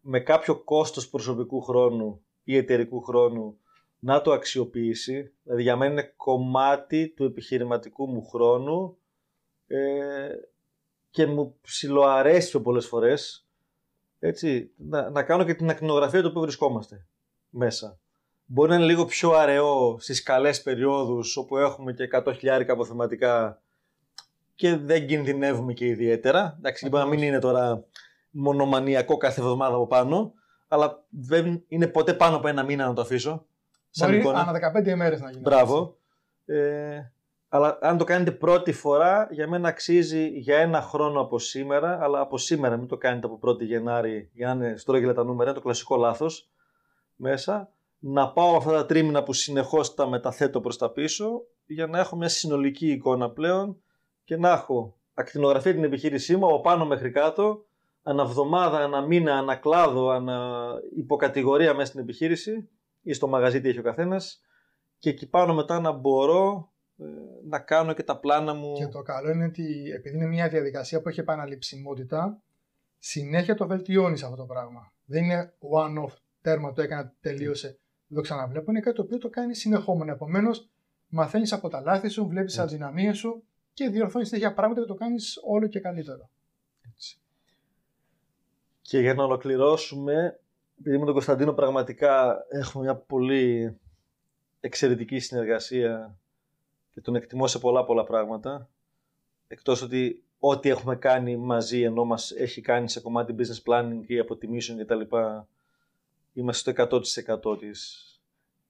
[0.00, 3.58] με κάποιο κόστος προσωπικού χρόνου ή εταιρικού χρόνου
[3.98, 5.32] να το αξιοποιήσει.
[5.42, 8.96] Δηλαδή για μένα είναι κομμάτι του επιχειρηματικού μου χρόνου
[9.66, 10.28] ε,
[11.12, 13.46] και μου ψιλοαρέσει πιο πολλές φορές
[14.18, 17.06] έτσι, να, να κάνω και την ακτινογραφία του που βρισκόμαστε
[17.48, 17.98] μέσα.
[18.44, 23.62] Μπορεί να είναι λίγο πιο αραιό στις καλές περιόδους όπου έχουμε και 100.000 αποθεματικά
[24.54, 26.54] και δεν κινδυνεύουμε και ιδιαίτερα.
[26.58, 27.84] Εντάξει, μπορεί να μην είναι τώρα
[28.30, 30.32] μονομανιακό κάθε εβδομάδα από πάνω,
[30.68, 33.46] αλλά δεν είναι ποτέ πάνω από ένα μήνα να το αφήσω.
[33.98, 35.42] Μπορεί ανά 15 ημέρες να γίνει.
[35.42, 35.96] Μπράβο.
[36.46, 37.00] Ε,
[37.54, 42.20] αλλά αν το κάνετε πρώτη φορά, για μένα αξίζει για ένα χρόνο από σήμερα, αλλά
[42.20, 45.58] από σήμερα μην το κάνετε από 1η Γενάρη για να είναι στρόγγυλα τα νούμερα, είναι
[45.58, 46.50] το κλασικό λάθος
[47.16, 47.72] μέσα.
[47.98, 52.16] Να πάω αυτά τα τρίμηνα που συνεχώς τα μεταθέτω προς τα πίσω, για να έχω
[52.16, 53.82] μια συνολική εικόνα πλέον
[54.24, 57.64] και να έχω ακτινογραφεί την επιχείρησή μου από πάνω μέχρι κάτω,
[58.02, 60.64] αναβδομάδα, ένα μήνα, ένα κλάδο, ανα
[60.96, 62.68] υποκατηγορία μέσα στην επιχείρηση
[63.02, 64.40] ή στο μαγαζί τι έχει ο καθένας.
[64.98, 66.71] Και εκεί πάνω μετά να μπορώ ε,
[67.44, 68.74] να κάνω και τα πλάνα μου.
[68.74, 72.42] Και το καλό είναι ότι επειδή είναι μια διαδικασία που έχει επαναληψιμότητα,
[72.98, 74.92] συνέχεια το βελτιώνεις αυτό το πράγμα.
[75.04, 77.66] Δεν είναι one-off τέρμα, το έκανα, τελείωσε,
[78.06, 78.70] δεν το ξαναβλέπω.
[78.70, 80.12] Είναι κάτι το οποίο το κάνεις συνεχόμενο.
[80.12, 80.70] Επομένως,
[81.08, 84.94] μαθαίνεις από τα λάθη σου, βλέπεις τις αδυναμίες σου και διορθώνεις τέτοια πράγματα και το
[84.94, 86.30] κάνεις όλο και καλύτερο.
[86.92, 87.20] Έτσι.
[88.80, 90.40] Και για να ολοκληρώσουμε,
[90.78, 93.76] επειδή με τον Κωνσταντίνο πραγματικά έχουμε μια πολύ
[94.60, 96.16] εξαιρετική συνεργασία
[96.92, 98.68] και τον εκτιμώ σε πολλά πολλά πράγματα.
[99.46, 104.18] Εκτός ότι ό,τι έχουμε κάνει μαζί ενώ μας έχει κάνει σε κομμάτι business planning ή
[104.18, 105.00] αποτιμήσεων κτλ.
[106.32, 106.72] Είμαστε
[107.10, 108.06] στο 100% της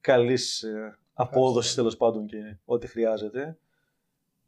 [0.01, 3.59] καλής ε, απόδοσης τέλος πάντων και ό,τι χρειάζεται.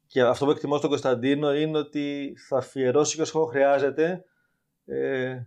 [0.06, 4.24] Και αυτό που εκτιμώ στον Κωνσταντίνο είναι ότι θα αφιερώσει και όσο χρειάζεται
[4.84, 5.42] ε,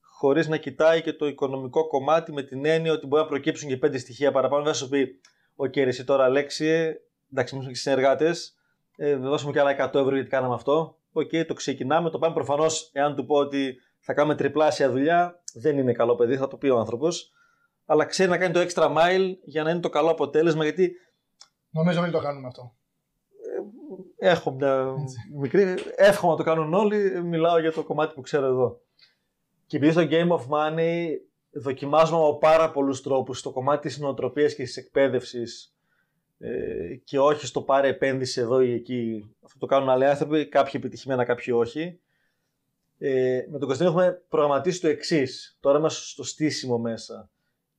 [0.00, 3.76] χωρίς να κοιτάει και το οικονομικό κομμάτι με την έννοια ότι μπορεί να προκύψουν και
[3.76, 4.62] πέντε στοιχεία παραπάνω.
[4.62, 5.20] Δεν θα σου πει,
[5.56, 6.96] OK, εσύ τώρα Αλέξη,
[7.32, 8.54] εντάξει, είμαστε και συνεργάτες,
[8.96, 10.98] ε, δώσουμε και άλλα 100 ευρώ γιατί κάναμε αυτό.
[11.12, 12.34] OK, okay, το ξεκινάμε, το πάμε.
[12.34, 16.56] Προφανώς, εάν του πω ότι θα κάνουμε τριπλάσια δουλειά, δεν είναι καλό παιδί, θα το
[16.56, 17.30] πει ο άνθρωπος.
[17.86, 20.92] Αλλά ξέρει να κάνει το extra mile για να είναι το καλό αποτέλεσμα, γιατί.
[21.70, 22.74] Νομίζω ότι το κάνουμε αυτό.
[24.18, 24.94] Ε, έχω μια
[25.40, 25.74] μικρή.
[25.96, 27.22] Εύχομαι να το κάνουν όλοι.
[27.22, 28.80] Μιλάω για το κομμάτι που ξέρω εδώ.
[29.66, 31.06] Και επειδή στο Game of Money
[31.50, 35.75] δοκιμάζουμε από πάρα πολλούς τρόπους το κομμάτι της νοοτροπίας και της εκπαίδευσης
[36.38, 39.34] ε, και όχι στο πάρε επένδυση εδώ ή εκεί.
[39.44, 42.00] Αυτό το κάνουν άλλοι άνθρωποι, κάποιοι επιτυχημένα, κάποιοι όχι.
[42.98, 45.56] Ε, με τον Κωνσταντίνο έχουμε προγραμματίσει το εξής.
[45.60, 47.30] Τώρα είμαστε στο στήσιμο μέσα.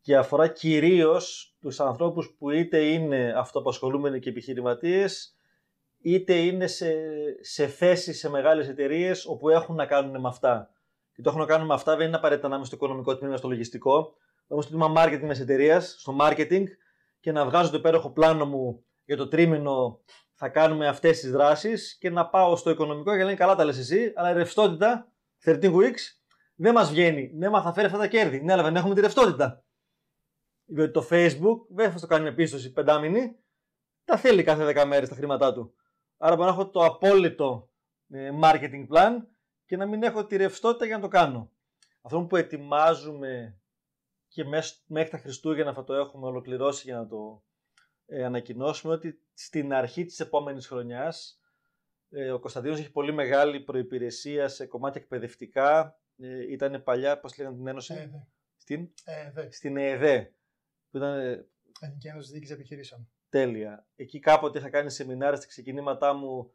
[0.01, 5.38] Και αφορά κυρίως τους ανθρώπους που είτε είναι αυτοαπασχολούμενοι και επιχειρηματίες,
[6.01, 6.93] είτε είναι σε,
[7.41, 10.72] σε θέσεις σε μεγάλες εταιρείες όπου έχουν να κάνουν με αυτά.
[11.14, 13.38] Και το έχουν να κάνουν με αυτά δεν είναι απαραίτητα να είμαι στο οικονομικό τμήμα,
[13.38, 14.16] στο λογιστικό.
[14.47, 16.64] Είμαι στο τμήμα marketing μιας εταιρείας, στο marketing,
[17.20, 20.01] και να βγάζω το υπέροχο πλάνο μου για το τρίμηνο
[20.34, 23.78] θα κάνουμε αυτές τις δράσεις και να πάω στο οικονομικό και λένε καλά τα λες
[23.78, 25.11] εσύ, αλλά η ρευστότητα
[25.45, 26.18] 13 weeks
[26.55, 27.32] δεν μας βγαίνει.
[27.34, 28.41] Ναι, μα θα φέρει αυτά τα κέρδη.
[28.41, 29.63] Ναι, αλλά δεν έχουμε τη ρευστότητα.
[30.65, 33.39] Διότι το Facebook δεν θα το κάνει με πίστοση πεντάμινη,
[34.05, 35.74] τα θέλει κάθε 10 μέρες τα χρήματά του.
[36.18, 37.70] Άρα μπορώ να έχω το απόλυτο
[38.09, 39.11] ε, marketing plan
[39.65, 41.51] και να μην έχω τη ρευστότητα για να το κάνω.
[42.01, 43.59] Αυτό που ετοιμάζουμε
[44.38, 44.45] και
[44.88, 47.43] μέχρι τα Χριστούγεννα θα το έχουμε ολοκληρώσει για να το
[48.05, 51.41] ε, ανακοινώσουμε ότι στην αρχή της επόμενης χρονιάς
[52.09, 55.99] ε, ο Κωνσταντίνος έχει πολύ μεγάλη προϋπηρεσία σε κομμάτια εκπαιδευτικά.
[56.17, 58.27] Ε, ήταν παλιά, πώς λέγανε την Ένωση; ΕΕΔΕ.
[58.57, 59.51] Στην; ΕΕΔΕ.
[59.51, 60.33] Στην ΕΕΔΕ.
[60.89, 61.19] Που ήταν,
[61.81, 63.09] Εθνική Ένωση Διοίκησης Επιχειρήσεων.
[63.29, 63.88] Τέλεια.
[63.95, 66.51] Εκεί κάποτε είχα κάνει σεμινάρια στα ξεκινήματά μου.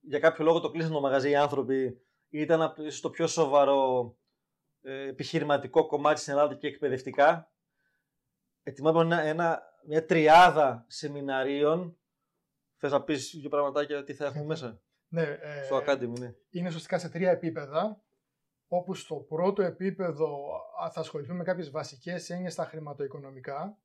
[0.00, 2.00] Για κάποιο λόγο το κλείσαν το μαγαζί οι άνθρωποι.
[2.28, 4.21] Ήταν το πιο σοβαρό ε,
[4.82, 7.52] επιχειρηματικό κομμάτι στην Ελλάδα και εκπαιδευτικά.
[8.62, 11.96] Ετοιμάζουμε ένα, ένα, μια τριάδα σεμιναρίων.
[12.76, 16.34] Θες να πεις δύο πραγματάκια τι θα έχουμε μέσα; Ναι, ε, στο Academy, ναι.
[16.50, 18.02] Είναι ουσιαστικά σε τρία επίπεδα.
[18.68, 20.38] Όπου στο πρώτο επίπεδο
[20.92, 23.78] θα ασχοληθούμε με κάποιες βασικές έννοιες στα χρηματοοικονομικά.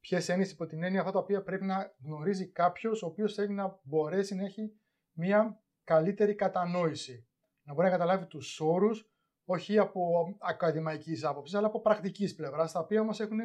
[0.00, 3.52] Ποιες έννοιες υπό την έννοια αυτά τα οποία πρέπει να γνωρίζει κάποιος ο οποίος θέλει
[3.52, 4.72] να μπορέσει να έχει
[5.12, 7.26] μια καλύτερη κατανόηση.
[7.62, 9.13] Να μπορεί να καταλάβει τους όρους,
[9.44, 13.38] όχι από ακαδημαϊκής άποψης, αλλά από πρακτικής πλευράς, τα οποία όμω έχουν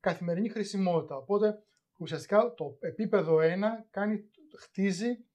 [0.00, 1.16] καθημερινή χρησιμότητα.
[1.16, 1.62] Οπότε
[1.98, 3.40] ουσιαστικά το επίπεδο 1
[3.90, 5.26] κάνει, χτίζει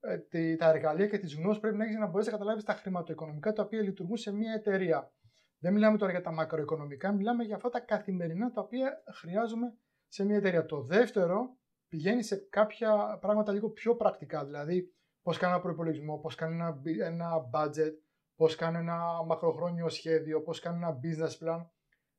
[0.00, 2.72] ε, τα εργαλεία και τις γνώσεις πρέπει να έχεις για να μπορέσει να καταλάβεις τα
[2.72, 5.12] χρηματοοικονομικά τα οποία λειτουργούν σε μια εταιρεία.
[5.58, 9.76] Δεν μιλάμε τώρα για τα μακροοικονομικά, μιλάμε για αυτά τα καθημερινά τα οποία χρειάζομαι
[10.06, 10.64] σε μια εταιρεία.
[10.66, 11.56] Το δεύτερο
[11.88, 16.80] πηγαίνει σε κάποια πράγματα λίγο πιο πρακτικά, δηλαδή πώς κάνω ένα προπολογισμό, πώς κάνω ένα,
[17.06, 17.92] ένα budget,
[18.38, 21.66] πώς κάνω ένα μακροχρόνιο σχέδιο, πώς κάνω ένα business plan.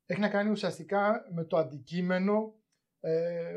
[0.05, 2.55] Έχει να κάνει ουσιαστικά με το αντικείμενο
[2.99, 3.53] ε,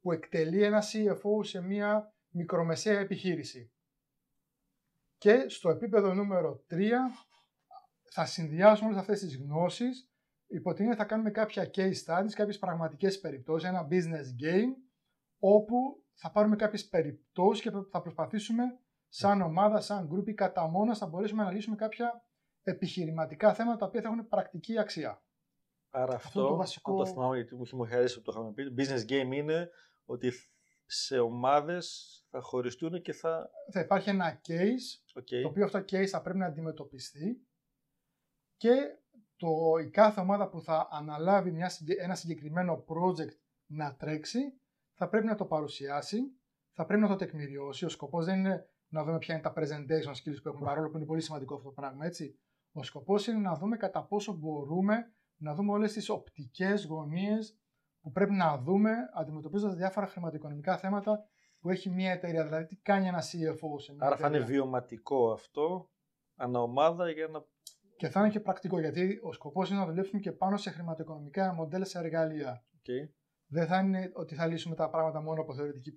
[0.00, 3.72] που εκτελεί ένα CFO σε μια μικρομεσαία επιχείρηση.
[5.18, 6.90] Και στο επίπεδο νούμερο 3
[8.10, 10.10] θα συνδυάσουμε όλες αυτές τις γνώσεις
[10.46, 14.74] υπό την θα κάνουμε κάποια case studies, κάποιες πραγματικές περιπτώσεις, ένα business game,
[15.38, 18.78] όπου θα πάρουμε κάποιες περιπτώσεις και θα προσπαθήσουμε
[19.10, 22.24] σαν ομάδα, σαν γκρουπ κατά μόνα θα μπορέσουμε να λύσουμε κάποια
[22.62, 25.22] επιχειρηματικά θέματα τα οποία θα έχουν πρακτική αξία.
[25.90, 26.96] Άρα αυτό, το βασικό...
[26.96, 28.74] το θυμάμαι γιατί μου έχει αρέσει που το είχαμε πει.
[28.76, 29.70] Business game είναι
[30.04, 30.32] ότι
[30.84, 33.50] σε ομάδες θα χωριστούν και θα...
[33.72, 35.42] Θα υπάρχει ένα case, okay.
[35.42, 37.46] το οποίο αυτό case θα πρέπει να αντιμετωπιστεί
[38.56, 38.74] και
[39.36, 39.48] το,
[39.84, 43.34] η κάθε ομάδα που θα αναλάβει μια, ένα συγκεκριμένο project
[43.66, 44.60] να τρέξει
[44.94, 46.18] θα πρέπει να το παρουσιάσει,
[46.72, 47.84] θα πρέπει να το τεκμηριώσει.
[47.84, 50.96] Ο σκοπός δεν είναι να δούμε ποια είναι τα presentation skills που έχουμε, παρόλο που
[50.96, 52.38] είναι πολύ σημαντικό αυτό το πράγμα, έτσι.
[52.72, 57.58] Ο σκοπός είναι να δούμε κατά πόσο μπορούμε να δούμε όλες τις οπτικές γωνίες
[58.00, 61.28] που πρέπει να δούμε αντιμετωπίζοντας διάφορα χρηματοοικονομικά θέματα
[61.60, 62.44] που έχει μια εταιρεία.
[62.44, 65.90] Δηλαδή, τι κάνει ένα CFO σε μια Άρα θα είναι βιωματικό αυτό,
[66.36, 67.44] αναομάδα για να.
[67.96, 71.54] Και θα είναι και πρακτικό, γιατί ο σκοπός είναι να δουλέψουμε και πάνω σε χρηματοοικονομικά
[71.54, 72.64] μοντέλα σε εργαλεία.
[72.76, 73.08] Okay.
[73.46, 75.92] Δεν θα είναι ότι θα λύσουμε τα πράγματα μόνο από θεωρητική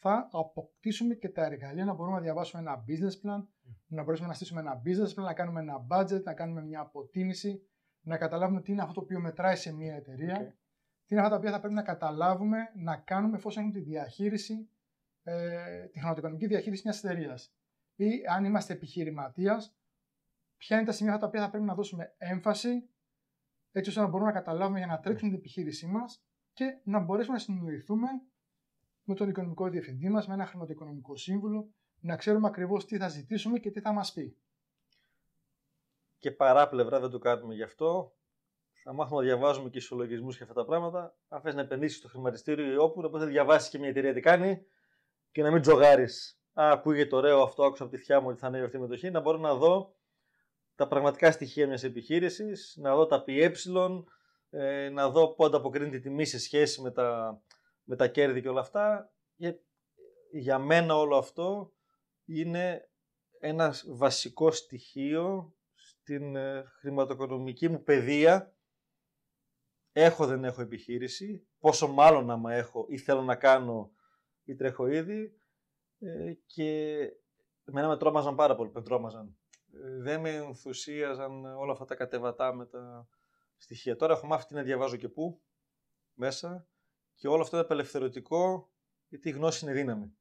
[0.00, 3.46] θα αποκτήσουμε και τα εργαλεία να μπορούμε να διαβάσουμε ένα business plan,
[3.86, 7.62] να μπορέσουμε να στήσουμε ένα business plan, να κάνουμε ένα budget, να κάνουμε μια αποτίμηση,
[8.00, 10.36] να καταλάβουμε τι είναι αυτό το οποίο μετράει σε μια εταιρεία,
[11.04, 14.70] τι είναι αυτά τα οποία θα πρέπει να καταλάβουμε, να κάνουμε εφόσον έχουμε τη διαχείριση,
[15.22, 17.52] ε, τη χρηματοοικονομική διαχείριση μιας εταιρείας.
[17.94, 19.76] ή αν είμαστε επιχειρηματίας,
[20.56, 22.88] ποια είναι τα σημεία τα οποία θα πρέπει να δώσουμε έμφαση
[23.72, 27.34] έτσι ώστε να μπορούμε να καταλάβουμε για να τρέξουμε την επιχείρησή μας και να μπορέσουμε
[27.34, 28.08] να συνεννοηθούμε
[29.08, 31.68] με τον οικονομικό διευθυντή μας, με ένα χρηματοοικονομικό σύμβουλο,
[32.00, 34.36] να ξέρουμε ακριβώς τι θα ζητήσουμε και τι θα μας πει.
[36.18, 38.12] Και παράπλευρα δεν το κάνουμε γι' αυτό.
[38.82, 41.16] Θα μάθουμε να διαβάζουμε και ισολογισμούς και αυτά τα πράγματα.
[41.28, 44.12] Αν θες να επενδύσεις στο χρηματιστήριο ή όπου, να μπορεί να διαβάσεις και μια εταιρεία
[44.12, 44.62] τι κάνει
[45.30, 46.40] και να μην τζογάρεις.
[46.52, 49.10] Α, ακούγεται ωραίο αυτό, άκουσα από τη θιά μου ότι θα ανέβει αυτή η μετοχή.
[49.10, 49.94] Να μπορώ να δω
[50.74, 53.52] τα πραγματικά στοιχεία μιας επιχείρησης, να δω τα ΠΕ,
[54.50, 57.40] ε, να δω πού ανταποκρίνεται η τιμή σε σχέση με τα,
[57.88, 59.12] με τα κέρδη και όλα αυτά.
[59.36, 59.60] Για,
[60.30, 61.72] για μένα όλο αυτό
[62.24, 62.90] είναι
[63.40, 68.56] ένας βασικός στοιχείο στην ε, χρηματοοικονομική μου παιδεία.
[69.92, 73.90] Έχω δεν έχω επιχείρηση, πόσο μάλλον άμα έχω ή θέλω να κάνω
[74.44, 75.40] ή τρέχω ήδη
[75.98, 76.98] ε, και
[77.64, 79.36] εμένα με τρόμαζαν πάρα πολύ, με τρόμαζαν.
[79.72, 83.08] Ε, δεν με ενθουσίαζαν όλα αυτά τα κατεβατά με τα
[83.56, 83.96] στοιχεία.
[83.96, 85.42] Τώρα έχω μάθει να διαβάζω και πού
[86.14, 86.68] μέσα
[87.18, 88.70] και όλο αυτό είναι απελευθερωτικό
[89.08, 90.16] γιατί η γνώση είναι δύναμη.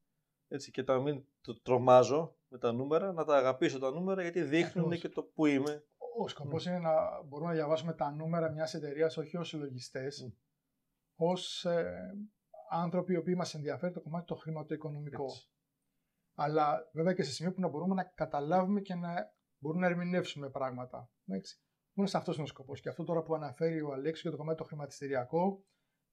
[0.47, 4.41] Έτσι, και να μην το τρομάζω με τα νούμερα, να τα αγαπήσω τα νούμερα γιατί
[4.41, 5.85] δείχνουν και το που είμαι.
[6.17, 10.33] Ο σκοπός είναι να μπορούμε να διαβάσουμε τα νούμερα μιας εταιρείας όχι ως συλλογιστές, mm.
[11.15, 12.13] ως ε,
[12.69, 15.23] άνθρωποι οι οποίοι μας ενδιαφέρει το κομμάτι το χρηματοοικονομικό.
[15.23, 15.51] Έτσι.
[16.33, 20.49] Αλλά βέβαια και σε σημείο που να μπορούμε να καταλάβουμε και να μπορούμε να ερμηνεύσουμε
[20.49, 21.09] πράγματα.
[21.27, 21.61] Εντάξει.
[21.93, 22.79] Μόνο σε αυτός είναι ο σκοπός.
[22.79, 25.65] Και αυτό τώρα που αναφέρει ο Αλέξης για το κομμάτι το χρηματιστηριακό,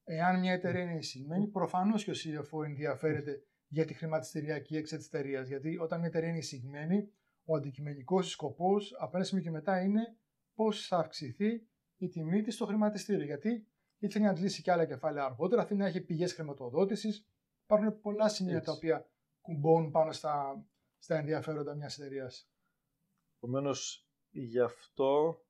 [0.04, 5.06] εάν μια εταιρεία είναι εισηγμένη, προφανώς και ο CFO ενδιαφέρεται για τη χρηματιστηριακή έξι της
[5.06, 5.48] εταιρείας.
[5.48, 7.12] Γιατί όταν μια εταιρεία είναι εισηγμένη,
[7.44, 10.16] ο αντικειμενικός σκοπός από ένα σημείο και μετά είναι
[10.54, 13.24] πώς θα αυξηθεί η τιμή της στο χρηματιστήριο.
[13.24, 17.26] Γιατί είτε θέλει να αντλήσει και άλλα κεφάλαια αργότερα, θέλει να έχει πηγές χρηματοδότησης.
[17.64, 20.64] Υπάρχουν πολλά σημεία τα οποία κουμπώνουν πάνω στα,
[20.98, 22.50] στα ενδιαφέροντα μιας εταιρείας.
[23.36, 25.42] Επομένως, γι' αυτό,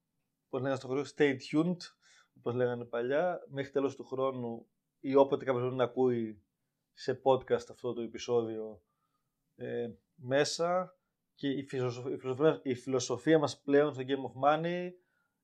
[0.46, 1.76] όπω λέγανε στο χρόνο, stay tuned,
[2.38, 4.66] όπως λέγανε παλιά, μέχρι τέλος του χρόνου
[5.00, 6.42] ή όποτε κάποιος μπορεί να ακούει
[6.92, 8.80] σε podcast αυτό το επεισόδιο
[9.56, 10.96] ε, μέσα
[11.34, 14.90] και η φιλοσοφία, η φιλοσοφία, η φιλοσοφία μας πλέον στο Game of Money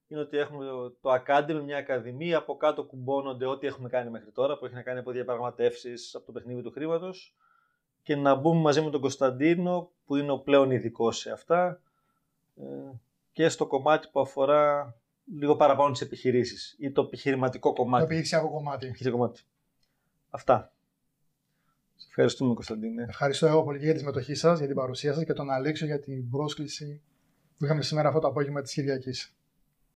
[0.06, 4.30] είναι ότι έχουμε το, το Academy, μια ακαδημία, από κάτω κουμπώνονται ό,τι έχουμε κάνει μέχρι
[4.30, 7.36] τώρα, που έχει να κάνει από διαπραγματεύσεις από το παιχνίδι του χρήματος
[8.02, 11.80] και να μπούμε μαζί με τον Κωνσταντίνο, που είναι ο πλέον ειδικός σε αυτά,
[12.56, 12.62] ε,
[13.32, 14.94] και στο κομμάτι που αφορά
[15.38, 17.98] λίγο παραπάνω τις επιχειρήσεις ή το επιχειρηματικό κομμάτι.
[17.98, 19.10] Το επιχειρησιακό κομμάτι.
[19.10, 19.40] κομμάτι.
[20.30, 20.72] Αυτά.
[21.94, 23.06] Σας ευχαριστούμε, Κωνσταντίνε.
[23.08, 26.00] Ευχαριστώ εγώ πολύ για τη συμμετοχή σας, για την παρουσία σας και τον Αλέξιο για
[26.00, 27.02] την πρόσκληση
[27.56, 29.34] που είχαμε σήμερα αυτό το απόγευμα της Κυριακής.